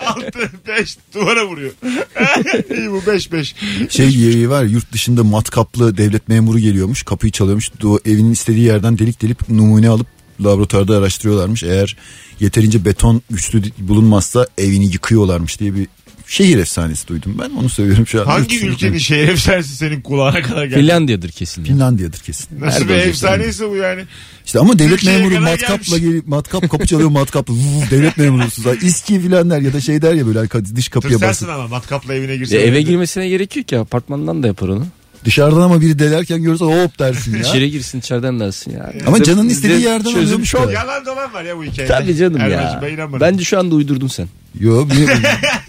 6, 0.00 0.50
5 0.68 0.96
duvara 1.14 1.46
vuruyor. 1.46 1.72
İyi 2.76 2.90
bu 2.90 3.02
5 3.06 3.32
5. 3.32 3.54
Şey 3.88 4.50
var 4.50 4.64
yurt 4.64 4.92
dışında 4.92 5.24
matkaplı 5.24 5.96
devlet 5.96 6.28
memuru 6.28 6.58
geliyormuş. 6.58 7.02
Kapıyı 7.02 7.32
çalıyormuş. 7.32 7.70
O 7.84 7.98
evinin 8.04 8.32
istediği 8.32 8.64
yerden 8.64 8.98
delik 8.98 9.22
delip 9.22 9.48
numune 9.48 9.88
alıp 9.88 10.06
laboratuvarda 10.44 10.96
araştırıyorlarmış. 10.96 11.62
Eğer 11.62 11.96
yeterince 12.40 12.84
beton 12.84 13.22
güçlü 13.30 13.62
bulunmazsa 13.78 14.46
evini 14.58 14.84
yıkıyorlarmış 14.84 15.60
diye 15.60 15.74
bir 15.74 15.86
şehir 16.30 16.58
efsanesi 16.58 17.08
duydum 17.08 17.36
ben. 17.38 17.50
Onu 17.50 17.68
söylüyorum 17.68 18.06
şu 18.06 18.20
an. 18.20 18.24
Hangi 18.26 18.66
ülkenin 18.66 18.98
şehir 18.98 19.28
efsanesi 19.28 19.76
senin 19.76 20.00
kulağına 20.00 20.42
kadar 20.42 20.64
geldi? 20.64 20.80
Finlandiya'dır 20.80 21.28
kesin. 21.30 21.64
ya. 21.64 21.72
Finlandiya'dır 21.72 22.18
kesin. 22.18 22.60
Nasıl 22.60 22.88
bir 22.88 22.94
efsaneyse 22.94 23.70
bu 23.70 23.76
yani. 23.76 24.02
İşte 24.46 24.58
ama 24.58 24.78
devlet 24.78 24.90
Türkiye'ye 24.90 25.18
memuru 25.18 25.34
kadar 25.34 25.50
matkapla 25.50 25.74
gelmiş. 25.98 26.10
gelip 26.12 26.26
matkap 26.26 26.70
kapı 26.70 26.86
çalıyor 26.86 27.08
matkapla 27.08 27.54
Vuv, 27.54 27.90
devlet 27.90 28.16
memurusunuz. 28.16 28.68
Ha, 28.68 28.74
İSKİ 28.86 29.20
filan 29.20 29.50
der 29.50 29.60
ya 29.60 29.72
da 29.72 29.80
şey 29.80 30.02
der 30.02 30.14
ya 30.14 30.26
böyle 30.26 30.38
hani 30.38 30.76
dış 30.76 30.88
kapıya 30.88 31.12
Tırsarsın 31.18 31.48
basın. 31.48 31.58
ama 31.60 31.68
matkapla 31.68 32.14
evine 32.14 32.30
Ya 32.32 32.36
girsen. 32.38 32.58
eve 32.58 32.82
girmesine 32.82 33.28
gerek 33.28 33.56
yok 33.56 33.72
ya. 33.72 33.80
Apartmandan 33.80 34.42
da 34.42 34.46
yapar 34.46 34.68
onu. 34.68 34.86
Dışarıdan 35.24 35.60
ama 35.60 35.80
biri 35.80 35.98
delerken 35.98 36.42
görürse 36.42 36.64
hop 36.64 36.98
dersin 36.98 37.34
ya. 37.34 37.40
İçeri 37.40 37.70
girsin 37.70 37.98
içeriden 37.98 38.40
dersin 38.40 38.70
ya. 38.72 38.92
Ama 39.06 39.22
canın 39.22 39.48
istediği 39.48 39.80
yerden 39.80 40.04
çözüm 40.04 40.20
alıyormuş 40.22 40.54
da. 40.54 40.72
Yalan 40.72 41.06
dolan 41.06 41.32
var 41.34 41.44
ya 41.44 41.56
bu 41.56 41.64
hikayede. 41.64 41.92
Tabii 41.92 42.16
canım 42.16 42.40
Erman'cığım, 42.40 42.60
ya. 42.74 42.80
ben 42.82 42.92
inanmadım. 42.94 43.20
Bence 43.20 43.44
şu 43.44 43.58
anda 43.58 43.74
uydurdun 43.74 44.08
sen. 44.08 44.28
Yo 44.60 44.86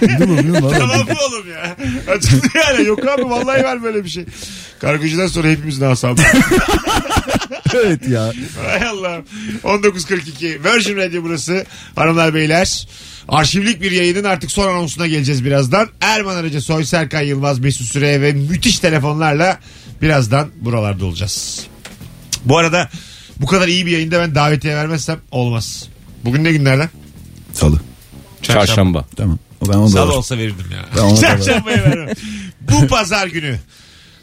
Duydun 0.00 0.30
mu 0.30 0.38
bilmiyorum 0.38 0.64
ama. 0.66 0.78
tamam 0.78 0.98
mı 0.98 1.14
oğlum 1.28 1.50
ya? 1.50 1.76
Açıklı 2.14 2.60
yani. 2.60 2.86
Yok 2.86 3.08
abi 3.08 3.24
vallahi 3.24 3.64
var 3.64 3.82
böyle 3.82 4.04
bir 4.04 4.08
şey. 4.08 4.24
Kargocudan 4.80 5.26
sonra 5.26 5.48
hepimizin 5.48 5.84
asabı. 5.84 6.22
evet 7.74 8.08
ya. 8.08 8.32
Hay 8.66 8.88
Allah. 8.88 9.20
19.42 9.64 10.64
Virgin 10.64 10.96
Radio 10.96 11.22
burası. 11.22 11.66
Hanımlar 11.96 12.34
beyler. 12.34 12.88
Arşivlik 13.28 13.82
bir 13.82 13.90
yayının 13.90 14.24
artık 14.24 14.50
son 14.50 14.68
anonsuna 14.68 15.06
geleceğiz 15.06 15.44
birazdan. 15.44 15.88
Erman 16.00 16.36
Arıca, 16.36 16.60
Soy 16.60 16.84
Serkan 16.84 17.22
Yılmaz, 17.22 17.58
Mesut 17.58 17.86
Süre 17.86 18.20
ve 18.22 18.32
müthiş 18.32 18.78
telefonlarla 18.78 19.58
birazdan 20.02 20.48
buralarda 20.60 21.06
olacağız. 21.06 21.66
Bu 22.44 22.58
arada 22.58 22.90
bu 23.36 23.46
kadar 23.46 23.68
iyi 23.68 23.86
bir 23.86 23.90
yayında 23.90 24.20
ben 24.20 24.34
davetiye 24.34 24.76
vermezsem 24.76 25.18
olmaz. 25.30 25.88
Bugün 26.24 26.44
ne 26.44 26.52
günlerden? 26.52 26.88
Salı. 27.52 27.80
Çarşamba. 28.42 29.04
Tamam. 29.16 29.38
O 29.60 29.68
ben 29.68 29.74
onu 29.74 29.86
da 29.86 29.90
Salı 29.90 30.16
olsa 30.16 30.38
verirdim 30.38 30.66
ya. 30.72 30.86
Ben 30.96 31.02
ona 31.02 31.10
da 31.10 31.14
var. 31.14 31.20
Çarşambaya 31.20 31.84
vermem. 31.84 32.14
Bu 32.60 32.86
pazar 32.86 33.26
günü 33.26 33.58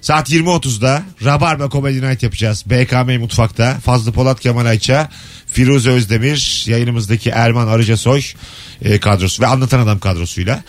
saat 0.03 0.29
20.30'da 0.29 1.03
Rabarba 1.23 1.69
Comedy 1.69 2.01
Night 2.01 2.23
yapacağız. 2.23 2.63
BKM 2.65 3.19
Mutfak'ta 3.19 3.79
Fazlı 3.79 4.11
Polat 4.11 4.39
Kemal 4.39 4.65
Ayça, 4.65 5.09
Firuze 5.47 5.89
Özdemir, 5.89 6.63
yayınımızdaki 6.67 7.29
Erman 7.29 7.67
Arıcasoy 7.67 8.21
e, 8.81 8.99
kadrosu 8.99 9.43
ve 9.43 9.47
Anlatan 9.47 9.79
Adam 9.79 9.99
kadrosuyla. 9.99 10.63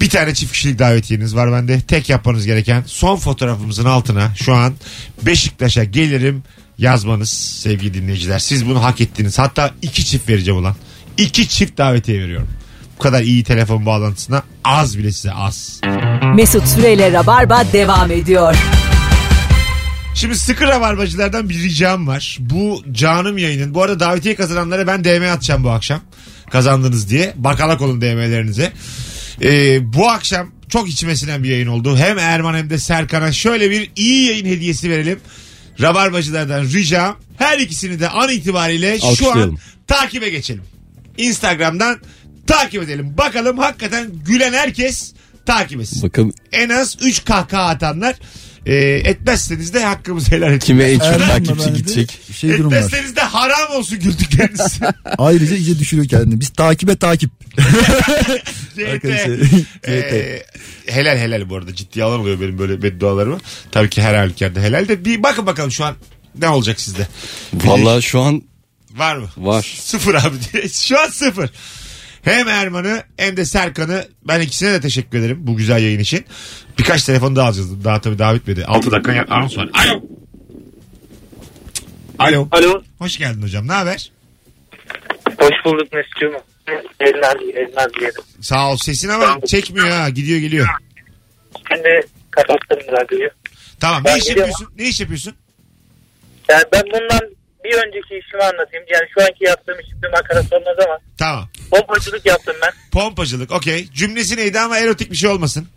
Bir 0.00 0.10
tane 0.10 0.34
çift 0.34 0.52
kişilik 0.52 0.78
davetiyeniz 0.78 1.36
var 1.36 1.52
bende. 1.52 1.80
Tek 1.80 2.08
yapmanız 2.08 2.46
gereken 2.46 2.84
son 2.86 3.16
fotoğrafımızın 3.16 3.84
altına 3.84 4.34
şu 4.34 4.54
an 4.54 4.74
Beşiktaş'a 5.22 5.84
gelirim 5.84 6.42
yazmanız 6.78 7.30
sevgili 7.62 7.94
dinleyiciler. 7.94 8.38
Siz 8.38 8.66
bunu 8.66 8.82
hak 8.82 9.00
ettiniz. 9.00 9.38
Hatta 9.38 9.74
iki 9.82 10.04
çift 10.04 10.28
vereceğim 10.28 10.60
ulan. 10.60 10.76
İki 11.16 11.48
çift 11.48 11.78
davetiye 11.78 12.20
veriyorum. 12.20 12.48
Bu 13.02 13.04
kadar 13.04 13.22
iyi 13.22 13.44
telefon 13.44 13.86
bağlantısına 13.86 14.42
az 14.64 14.98
bile 14.98 15.12
size 15.12 15.32
az. 15.32 15.80
Mesut 16.34 16.68
Süreyle 16.68 17.12
Rabarba 17.12 17.64
devam 17.72 18.10
ediyor. 18.10 18.56
Şimdi 20.14 20.38
sıkı 20.38 20.64
rabarbacılardan 20.64 21.48
bir 21.48 21.54
ricam 21.54 22.06
var. 22.06 22.38
Bu 22.40 22.82
canım 22.92 23.38
yayının. 23.38 23.74
Bu 23.74 23.82
arada 23.82 24.00
davetiye 24.00 24.34
kazananlara 24.34 24.86
ben 24.86 25.04
DM 25.04 25.32
atacağım 25.32 25.64
bu 25.64 25.70
akşam. 25.70 26.00
Kazandınız 26.50 27.10
diye. 27.10 27.32
Bakalak 27.36 27.80
olun 27.80 28.00
DM'lerinize. 28.00 28.72
Ee, 29.42 29.78
bu 29.92 30.08
akşam 30.10 30.50
çok 30.68 30.88
içime 30.88 31.16
sinen 31.16 31.42
bir 31.44 31.48
yayın 31.48 31.66
oldu. 31.66 31.96
Hem 31.96 32.18
Erman 32.18 32.54
hem 32.54 32.70
de 32.70 32.78
Serkan'a 32.78 33.32
şöyle 33.32 33.70
bir 33.70 33.90
iyi 33.96 34.28
yayın 34.28 34.46
hediyesi 34.46 34.90
verelim. 34.90 35.20
Rabarbacılardan 35.80 36.64
ricam 36.64 37.16
her 37.38 37.58
ikisini 37.58 38.00
de 38.00 38.08
an 38.08 38.28
itibariyle 38.30 39.00
şu 39.00 39.06
an 39.06 39.10
Alkışlayalım. 39.10 39.58
takibe 39.86 40.30
geçelim. 40.30 40.62
Instagram'dan 41.16 42.00
takip 42.46 42.82
edelim. 42.82 43.14
Bakalım 43.18 43.58
hakikaten 43.58 44.10
gülen 44.26 44.52
herkes 44.52 45.12
takip 45.46 45.80
etsin. 45.80 46.02
Bakın 46.02 46.34
En 46.52 46.68
az 46.68 46.96
3 47.02 47.24
kahkaha 47.24 47.62
atanlar 47.68 48.14
e, 48.66 48.74
etmezseniz 48.84 49.74
de 49.74 49.84
hakkımızı 49.84 50.30
helal 50.30 50.48
edin. 50.50 50.58
kime 50.58 50.84
en 50.84 50.98
çok 50.98 51.18
takipçi 51.26 51.72
gidecek. 51.72 52.18
Şey 52.36 52.58
durum 52.58 52.72
var. 52.72 52.76
Etmezseniz 52.76 53.16
de 53.16 53.20
haram 53.20 53.72
olsun 53.76 53.98
güldükleriniz. 53.98 54.78
Ayrıca 55.18 55.56
iyice 55.56 55.78
düşürüyor 55.78 56.08
kendini. 56.08 56.40
Biz 56.40 56.48
takibe 56.50 56.96
takip. 56.96 57.30
Arkadaşlar. 58.92 59.38
Ee, 59.88 60.42
helal 60.86 61.16
helal 61.18 61.50
bu 61.50 61.56
arada 61.56 61.74
ciddi 61.74 62.04
alan 62.04 62.20
oluyor 62.20 62.40
benim 62.40 62.58
böyle 62.58 62.82
beddualarıma. 62.82 63.38
Tabii 63.72 63.90
ki 63.90 64.02
her 64.02 64.14
halükarda 64.14 64.60
helal 64.60 64.88
de 64.88 65.04
bir 65.04 65.22
bakın 65.22 65.46
bakalım 65.46 65.70
şu 65.70 65.84
an 65.84 65.94
ne 66.38 66.48
olacak 66.48 66.80
sizde. 66.80 67.08
Vallahi 67.54 68.02
şu 68.02 68.20
an 68.20 68.42
Var 68.90 69.16
mı? 69.16 69.28
var. 69.36 69.76
Sıfır 69.80 70.14
abi 70.14 70.36
diye. 70.52 70.68
Şu 70.72 71.00
an 71.00 71.08
sıfır. 71.08 71.50
Hem 72.22 72.48
Erman'ı 72.48 73.02
hem 73.16 73.36
de 73.36 73.44
Serkan'ı 73.44 74.04
ben 74.28 74.40
ikisine 74.40 74.72
de 74.72 74.80
teşekkür 74.80 75.18
ederim 75.18 75.38
bu 75.40 75.56
güzel 75.56 75.82
yayın 75.82 75.98
için. 75.98 76.24
Birkaç 76.78 77.04
telefon 77.04 77.36
daha 77.36 77.46
alacağız. 77.48 77.84
Daha 77.84 78.00
tabii 78.00 78.18
daha 78.18 78.34
bitmedi. 78.34 78.64
6 78.66 78.90
dakika 78.90 79.12
ya- 79.12 79.26
anons 79.30 79.56
var. 79.58 79.68
Alo. 79.74 80.02
Alo. 82.18 82.48
Alo. 82.52 82.82
Hoş 82.98 83.18
geldin 83.18 83.42
hocam. 83.42 83.68
Ne 83.68 83.72
haber? 83.72 84.12
Hoş 85.38 85.54
bulduk 85.64 85.92
Mesut'cum. 85.92 86.32
Elmez, 87.00 87.34
elmez 87.56 87.94
diyelim. 88.00 88.22
Sağ 88.40 88.72
ol. 88.72 88.76
Sesin 88.76 89.08
ama 89.08 89.40
çekmiyor 89.46 89.88
ha. 89.88 90.08
Gidiyor 90.08 90.38
geliyor. 90.40 90.66
Şimdi 91.72 92.00
kapattım 92.30 92.78
radyoyu. 92.92 93.30
Tamam. 93.80 94.02
Ben 94.04 94.14
Ne 94.14 94.18
iş 94.18 94.24
geliyorum. 94.24 94.50
yapıyorsun? 94.50 94.78
Ne 94.78 94.88
iş 94.88 95.00
yapıyorsun? 95.00 95.34
Yani 96.50 96.64
ben 96.72 96.82
bundan 96.86 97.20
bir 97.64 97.74
önceki 97.74 98.18
işimi 98.26 98.42
anlatayım. 98.42 98.86
Yani 98.92 99.08
şu 99.14 99.20
anki 99.22 99.44
yaptığım 99.44 99.80
iş 99.80 99.86
bir 100.02 100.08
makarası 100.08 100.56
olmaz 100.56 100.76
ama 100.86 100.98
Tamam. 101.18 101.48
Pompacılık 101.72 102.26
yaptım 102.26 102.54
ben. 102.62 102.72
Pompacılık. 102.92 103.52
Okey. 103.52 103.88
Cümlesi 103.92 104.36
neydi 104.36 104.60
ama 104.60 104.78
erotik 104.78 105.10
bir 105.10 105.16
şey 105.16 105.30
olmasın. 105.30 105.68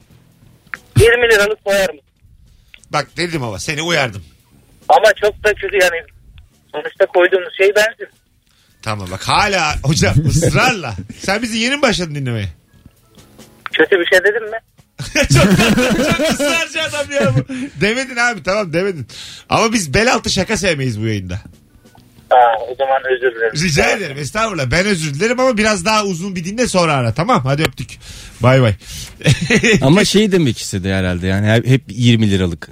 20 0.99 1.29
liralık 1.29 1.65
koyar 1.65 1.89
mı? 1.89 1.99
Bak 2.89 3.07
dedim 3.17 3.43
ama 3.43 3.59
seni 3.59 3.81
uyardım. 3.81 4.23
Ama 4.89 5.13
çok 5.21 5.43
da 5.43 5.53
kötü 5.53 5.77
yani. 5.77 6.03
Sonuçta 6.71 7.05
koyduğumuz 7.05 7.57
şey 7.57 7.67
benzin. 7.75 8.07
Tamam 8.81 9.07
bak 9.11 9.23
hala 9.27 9.75
hocam 9.83 10.15
ısrarla. 10.27 10.95
Sen 11.19 11.41
bizi 11.41 11.57
yeni 11.57 11.75
mi 11.75 11.81
başladın 11.81 12.15
dinlemeye? 12.15 12.49
Kötü 13.73 13.99
bir 13.99 14.05
şey 14.05 14.19
dedim 14.19 14.49
mi? 14.49 14.57
çok, 15.13 15.57
çok 16.19 16.29
ısrarcı 16.29 16.81
adam 16.83 17.11
ya 17.11 17.33
bu. 17.35 17.53
Demedin 17.81 18.15
abi 18.15 18.43
tamam 18.43 18.73
demedin. 18.73 19.07
Ama 19.49 19.73
biz 19.73 19.93
bel 19.93 20.13
altı 20.13 20.29
şaka 20.29 20.57
sevmeyiz 20.57 21.01
bu 21.01 21.07
yayında. 21.07 21.41
Aa, 22.31 22.61
o 22.71 22.75
zaman 22.77 23.01
özür 23.15 23.35
dilerim. 23.35 23.53
Rica 23.69 23.89
ederim 23.91 24.17
estağfurullah. 24.17 24.71
Ben 24.71 24.85
özür 24.85 25.13
dilerim 25.13 25.39
ama 25.39 25.57
biraz 25.57 25.85
daha 25.85 26.05
uzun 26.05 26.35
bir 26.35 26.43
dinle 26.43 26.67
sonra 26.67 26.93
ara. 26.93 27.13
Tamam 27.13 27.41
hadi 27.45 27.63
öptük. 27.63 27.89
Bay 28.41 28.61
bay. 28.61 28.73
Ama 29.81 30.05
şey 30.05 30.31
demek 30.31 30.57
istedi 30.61 30.93
herhalde 30.93 31.27
yani 31.27 31.47
hep- 31.51 31.67
hep 31.67 31.81
20 31.89 32.31
liralık. 32.31 32.69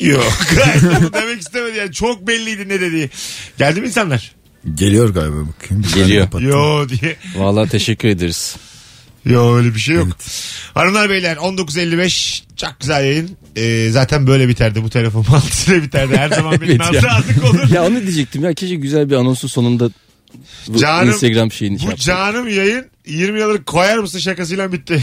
Yok. 0.00 0.32
demek 1.12 1.40
istemedi 1.40 1.78
yani. 1.78 1.92
Çok 1.92 2.26
belliydi 2.26 2.68
ne 2.68 2.80
dediği. 2.80 3.10
Geldi 3.58 3.80
mi 3.80 3.86
insanlar? 3.86 4.32
Geliyor 4.74 5.08
galiba 5.14 5.36
bakayım. 5.36 5.84
Geliyor. 5.94 6.24
kapattım. 6.24 6.48
Yo 6.48 6.88
diye. 6.88 7.16
Vallahi 7.36 7.68
teşekkür 7.70 8.08
ederiz. 8.08 8.56
Yo 9.24 9.54
öyle 9.56 9.74
bir 9.74 9.80
şey 9.80 9.94
yok. 9.96 10.08
Hanımlar 10.74 11.10
beyler 11.10 11.36
19.55 11.36 12.42
çok 12.66 12.80
güzel 12.80 13.04
yayın. 13.04 13.30
Ee, 13.56 13.88
zaten 13.90 14.26
böyle 14.26 14.48
biterdi 14.48 14.82
bu 14.82 14.90
telefon 14.90 15.24
altısıyla 15.36 15.82
biterdi. 15.82 16.16
Her 16.16 16.28
zaman 16.28 16.52
benim 16.60 16.70
Evet 16.70 16.80
nazaratlık 16.80 17.44
olur. 17.44 17.70
Ya 17.74 17.84
onu 17.86 18.02
diyecektim 18.02 18.44
ya 18.44 18.54
keşke 18.54 18.74
güzel 18.76 19.10
bir 19.10 19.14
anonsun 19.16 19.48
sonunda 19.48 19.90
bu 20.68 20.78
Canım, 20.78 21.08
Instagram 21.08 21.52
şeyini 21.52 21.78
şey 21.78 21.86
Bu 21.86 21.90
yapsak. 21.90 22.06
canım 22.06 22.48
yayın 22.48 22.86
20 23.06 23.40
yıllık 23.40 23.66
koyar 23.66 23.98
mısın 23.98 24.18
şakasıyla 24.18 24.72
bitti. 24.72 25.02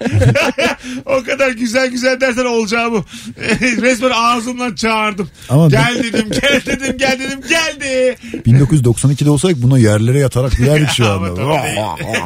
o 1.06 1.22
kadar 1.24 1.50
güzel 1.50 1.90
güzel 1.90 2.20
dersen 2.20 2.44
olacağı 2.44 2.92
bu. 2.92 3.04
Resmen 3.60 4.10
ağzımdan 4.14 4.74
çağırdım. 4.74 5.30
Ama 5.48 5.68
gel 5.68 6.02
dedim 6.02 6.28
gel 6.42 6.60
dedim 6.66 6.98
gel 6.98 7.18
dedim 7.20 7.40
geldi. 7.48 8.16
1992'de 8.46 9.30
olsaydık 9.30 9.62
bunu 9.62 9.78
yerlere 9.78 10.18
yatarak 10.18 10.58
duyardık 10.58 10.90
şu 10.90 11.06
anda. 11.10 11.30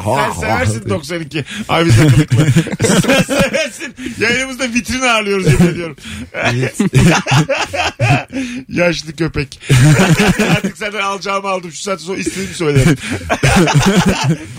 Sen 0.05 0.41
seversin 0.41 0.89
92. 0.89 1.45
Abi 1.69 1.85
biz 1.85 1.97
de 1.97 2.07
kılıklı. 2.07 2.47
Sen 2.87 3.21
seversin. 3.23 3.95
Yayınımızda 4.19 4.63
vitrin 4.73 5.01
ağırlıyoruz 5.01 5.45
yemin 5.47 5.67
ediyorum. 5.67 5.95
Yaşlı 8.69 9.15
köpek. 9.15 9.59
Artık 10.55 10.77
senden 10.77 11.01
alacağımı 11.01 11.47
aldım. 11.47 11.71
Şu 11.71 11.81
saatte 11.83 12.03
sonra 12.03 12.17
istediğimi 12.17 12.53
söylerim. 12.53 12.97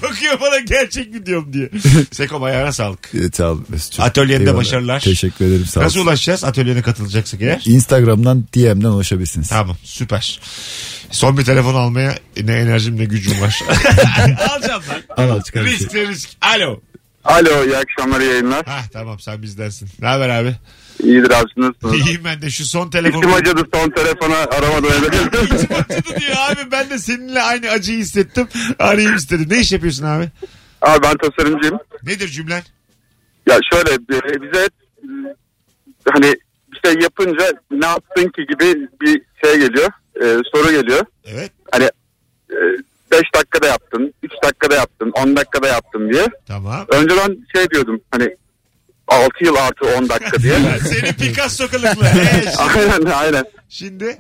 Bakıyor 0.03 0.41
bana 0.41 0.59
gerçek 0.59 1.15
mi 1.15 1.27
diyorum 1.27 1.53
diye. 1.53 1.71
Sekom 2.13 2.43
ayağına 2.43 2.73
sağlık. 2.73 3.11
Evet 3.15 3.41
abi 3.41 3.63
Mesut'cum. 3.99 4.05
Atölyende 4.05 4.45
Eyvallah. 4.45 4.59
başarılar. 4.59 5.01
Teşekkür 5.01 5.45
ederim 5.45 5.65
sağ 5.67 5.81
Nasıl 5.83 5.99
olsun. 6.01 6.09
ulaşacağız 6.09 6.45
atölyene 6.45 6.83
katılacaksak 6.83 7.43
eğer? 7.43 7.63
Instagram'dan 7.67 8.43
DM'den 8.55 8.89
ulaşabilirsiniz. 8.89 9.49
Tamam 9.49 9.77
süper. 9.83 10.41
Son 11.11 11.39
bir 11.39 11.45
telefon 11.45 11.75
almaya 11.75 12.15
ne 12.43 12.53
enerjim 12.53 12.97
ne 12.99 13.05
gücüm 13.05 13.41
var. 13.41 13.61
Alacağım 14.51 14.83
lan. 14.89 15.25
Al, 15.25 15.31
al, 15.31 15.43
çıkar 15.43 15.65
bir 15.65 15.71
risk 15.71 15.95
de 15.95 16.07
risk. 16.09 16.29
Alo. 16.41 16.81
Alo 17.25 17.65
iyi 17.65 17.77
akşamlar 17.77 18.21
yayınlar. 18.21 18.67
Hah 18.67 18.89
tamam 18.93 19.21
sen 19.21 19.43
bizdensin. 19.43 19.89
Ne 20.01 20.07
haber 20.07 20.29
abi? 20.29 20.57
İyidir 21.05 21.31
abi 21.31 21.49
siz 21.55 21.65
nasılsınız? 21.65 22.07
İyiyim 22.07 22.25
ben 22.25 22.43
de 22.43 22.51
şu 22.51 22.67
son 22.67 22.91
telefonu. 22.91 23.21
İçim 23.23 23.35
acıdı 23.35 23.63
son 23.75 23.91
telefona 23.91 24.37
aramadan 24.37 24.85
önce. 25.05 25.45
İçim 25.45 25.77
acıdı 25.77 26.21
diyor 26.21 26.37
abi. 26.51 26.71
Ben 26.73 26.91
de 26.91 26.99
seninle 26.99 27.43
aynı 27.43 27.71
acıyı 27.71 27.99
hissettim. 27.99 28.49
Arayayım 28.79 29.17
istedim. 29.17 29.47
Ne 29.51 29.59
iş 29.61 29.73
yapıyorsun 29.73 30.05
abi? 30.05 30.29
abi 30.83 31.03
ben 31.03 31.17
tasarımcıyım. 31.17 31.79
Nedir 32.03 32.29
cümlen? 32.29 32.63
Ya 33.49 33.59
şöyle 33.73 33.95
e, 33.95 34.43
bize 34.43 34.63
hep 34.63 34.73
e, 35.03 35.09
hani 36.11 36.37
bir 36.73 36.81
şey 36.85 37.03
yapınca 37.03 37.45
ne 37.71 37.87
yaptın 37.87 38.29
ki 38.29 38.47
gibi 38.49 38.89
bir 39.01 39.23
şey 39.45 39.59
geliyor. 39.59 39.91
e, 40.23 40.25
soru 40.55 40.71
geliyor. 40.71 41.05
Evet. 41.25 41.53
Hani 41.73 41.91
5 43.11 43.21
dakikada 43.35 43.67
yaptın, 43.67 44.15
3 44.23 44.33
dakikada 44.45 44.75
yaptın, 44.75 45.11
10 45.15 45.37
dakikada 45.37 45.67
yaptın 45.69 46.13
diye. 46.13 46.27
Tamam. 46.47 46.87
Önceden 46.89 47.39
şey 47.55 47.71
diyordum 47.71 48.01
hani 48.11 48.37
6 49.09 49.45
yıl 49.45 49.57
artı 49.57 49.85
10 49.99 50.09
dakika 50.09 50.39
diye. 50.43 50.55
Seni 50.85 51.13
Picasso 51.13 51.69
kılıklı. 51.69 52.07
Ee, 52.17 52.43
şimdi, 52.43 52.81
aynen 52.81 53.11
aynen. 53.11 53.45
şimdi 53.69 54.19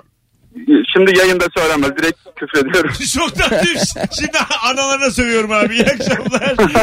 şimdi 0.92 1.18
yayında 1.18 1.44
söylemez. 1.58 1.90
Direkt 1.96 2.18
küfrediyorum. 2.36 2.90
Çok 3.14 3.34
tatlıymış. 3.36 3.82
Şimdi 4.18 4.38
analarına 4.62 5.10
sövüyorum 5.10 5.52
abi. 5.52 5.74
İyi 5.74 5.84
akşamlar. 5.84 6.54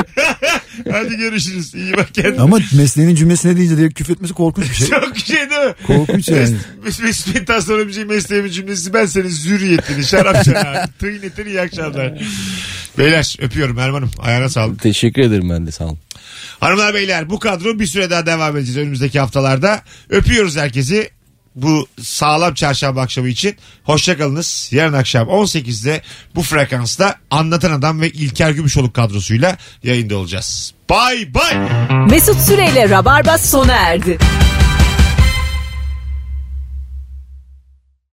Hadi 0.91 1.17
görüşürüz. 1.17 1.75
İyi 1.75 1.97
bak 1.97 2.13
kendine. 2.13 2.41
Ama 2.41 2.59
mesleğinin 2.77 3.15
cümlesine 3.15 3.57
deyince 3.57 3.77
direkt 3.77 3.97
küfretmesi 3.97 4.33
korkunç 4.33 4.69
bir 4.69 4.75
şey. 4.75 4.87
Çok 4.87 5.17
şey 5.17 5.49
değil 5.49 5.61
mi? 5.61 5.73
Korkunç 5.87 6.29
yani. 6.29 6.55
Mes- 6.85 7.03
Mesut 7.03 7.35
Bey'den 7.35 7.59
sonra 7.59 7.87
bir 7.87 7.93
şey 7.93 8.05
mesleğimin 8.05 8.51
cümlesi 8.51 8.93
ben 8.93 9.05
senin 9.05 9.27
zürriyetini 9.29 10.03
şarap 10.03 10.43
çanağı 10.45 10.87
tıynetini 10.99 11.49
iyi 11.49 11.61
akşamlar. 11.61 12.13
Beyler 12.97 13.35
öpüyorum 13.41 13.79
Erman'ım 13.79 14.11
ayağına 14.19 14.49
sağlık. 14.49 14.81
Teşekkür 14.81 15.21
ederim 15.21 15.49
ben 15.49 15.67
de 15.67 15.71
sağ 15.71 15.85
olun. 15.85 15.99
Hanımlar 16.59 16.93
beyler 16.93 17.29
bu 17.29 17.39
kadro 17.39 17.79
bir 17.79 17.85
süre 17.85 18.09
daha 18.09 18.25
devam 18.25 18.57
edeceğiz 18.57 18.77
önümüzdeki 18.77 19.19
haftalarda. 19.19 19.81
Öpüyoruz 20.09 20.57
herkesi 20.57 21.09
bu 21.55 21.87
sağlam 22.01 22.53
çarşamba 22.53 23.01
akşamı 23.01 23.27
için. 23.27 23.55
Hoşçakalınız. 23.83 24.69
Yarın 24.71 24.93
akşam 24.93 25.27
18'de 25.27 26.01
bu 26.35 26.41
frekansta 26.41 27.15
Anlatan 27.31 27.71
Adam 27.71 28.01
ve 28.01 28.09
İlker 28.09 28.51
Gümüşoluk 28.51 28.93
kadrosuyla 28.93 29.57
yayında 29.83 30.17
olacağız. 30.17 30.73
Bay 30.89 31.33
bay. 31.33 31.57
Mesut 32.09 32.39
Süreyle 32.41 32.89
Rabarba 32.89 33.37
sona 33.37 33.73
erdi. 33.73 34.17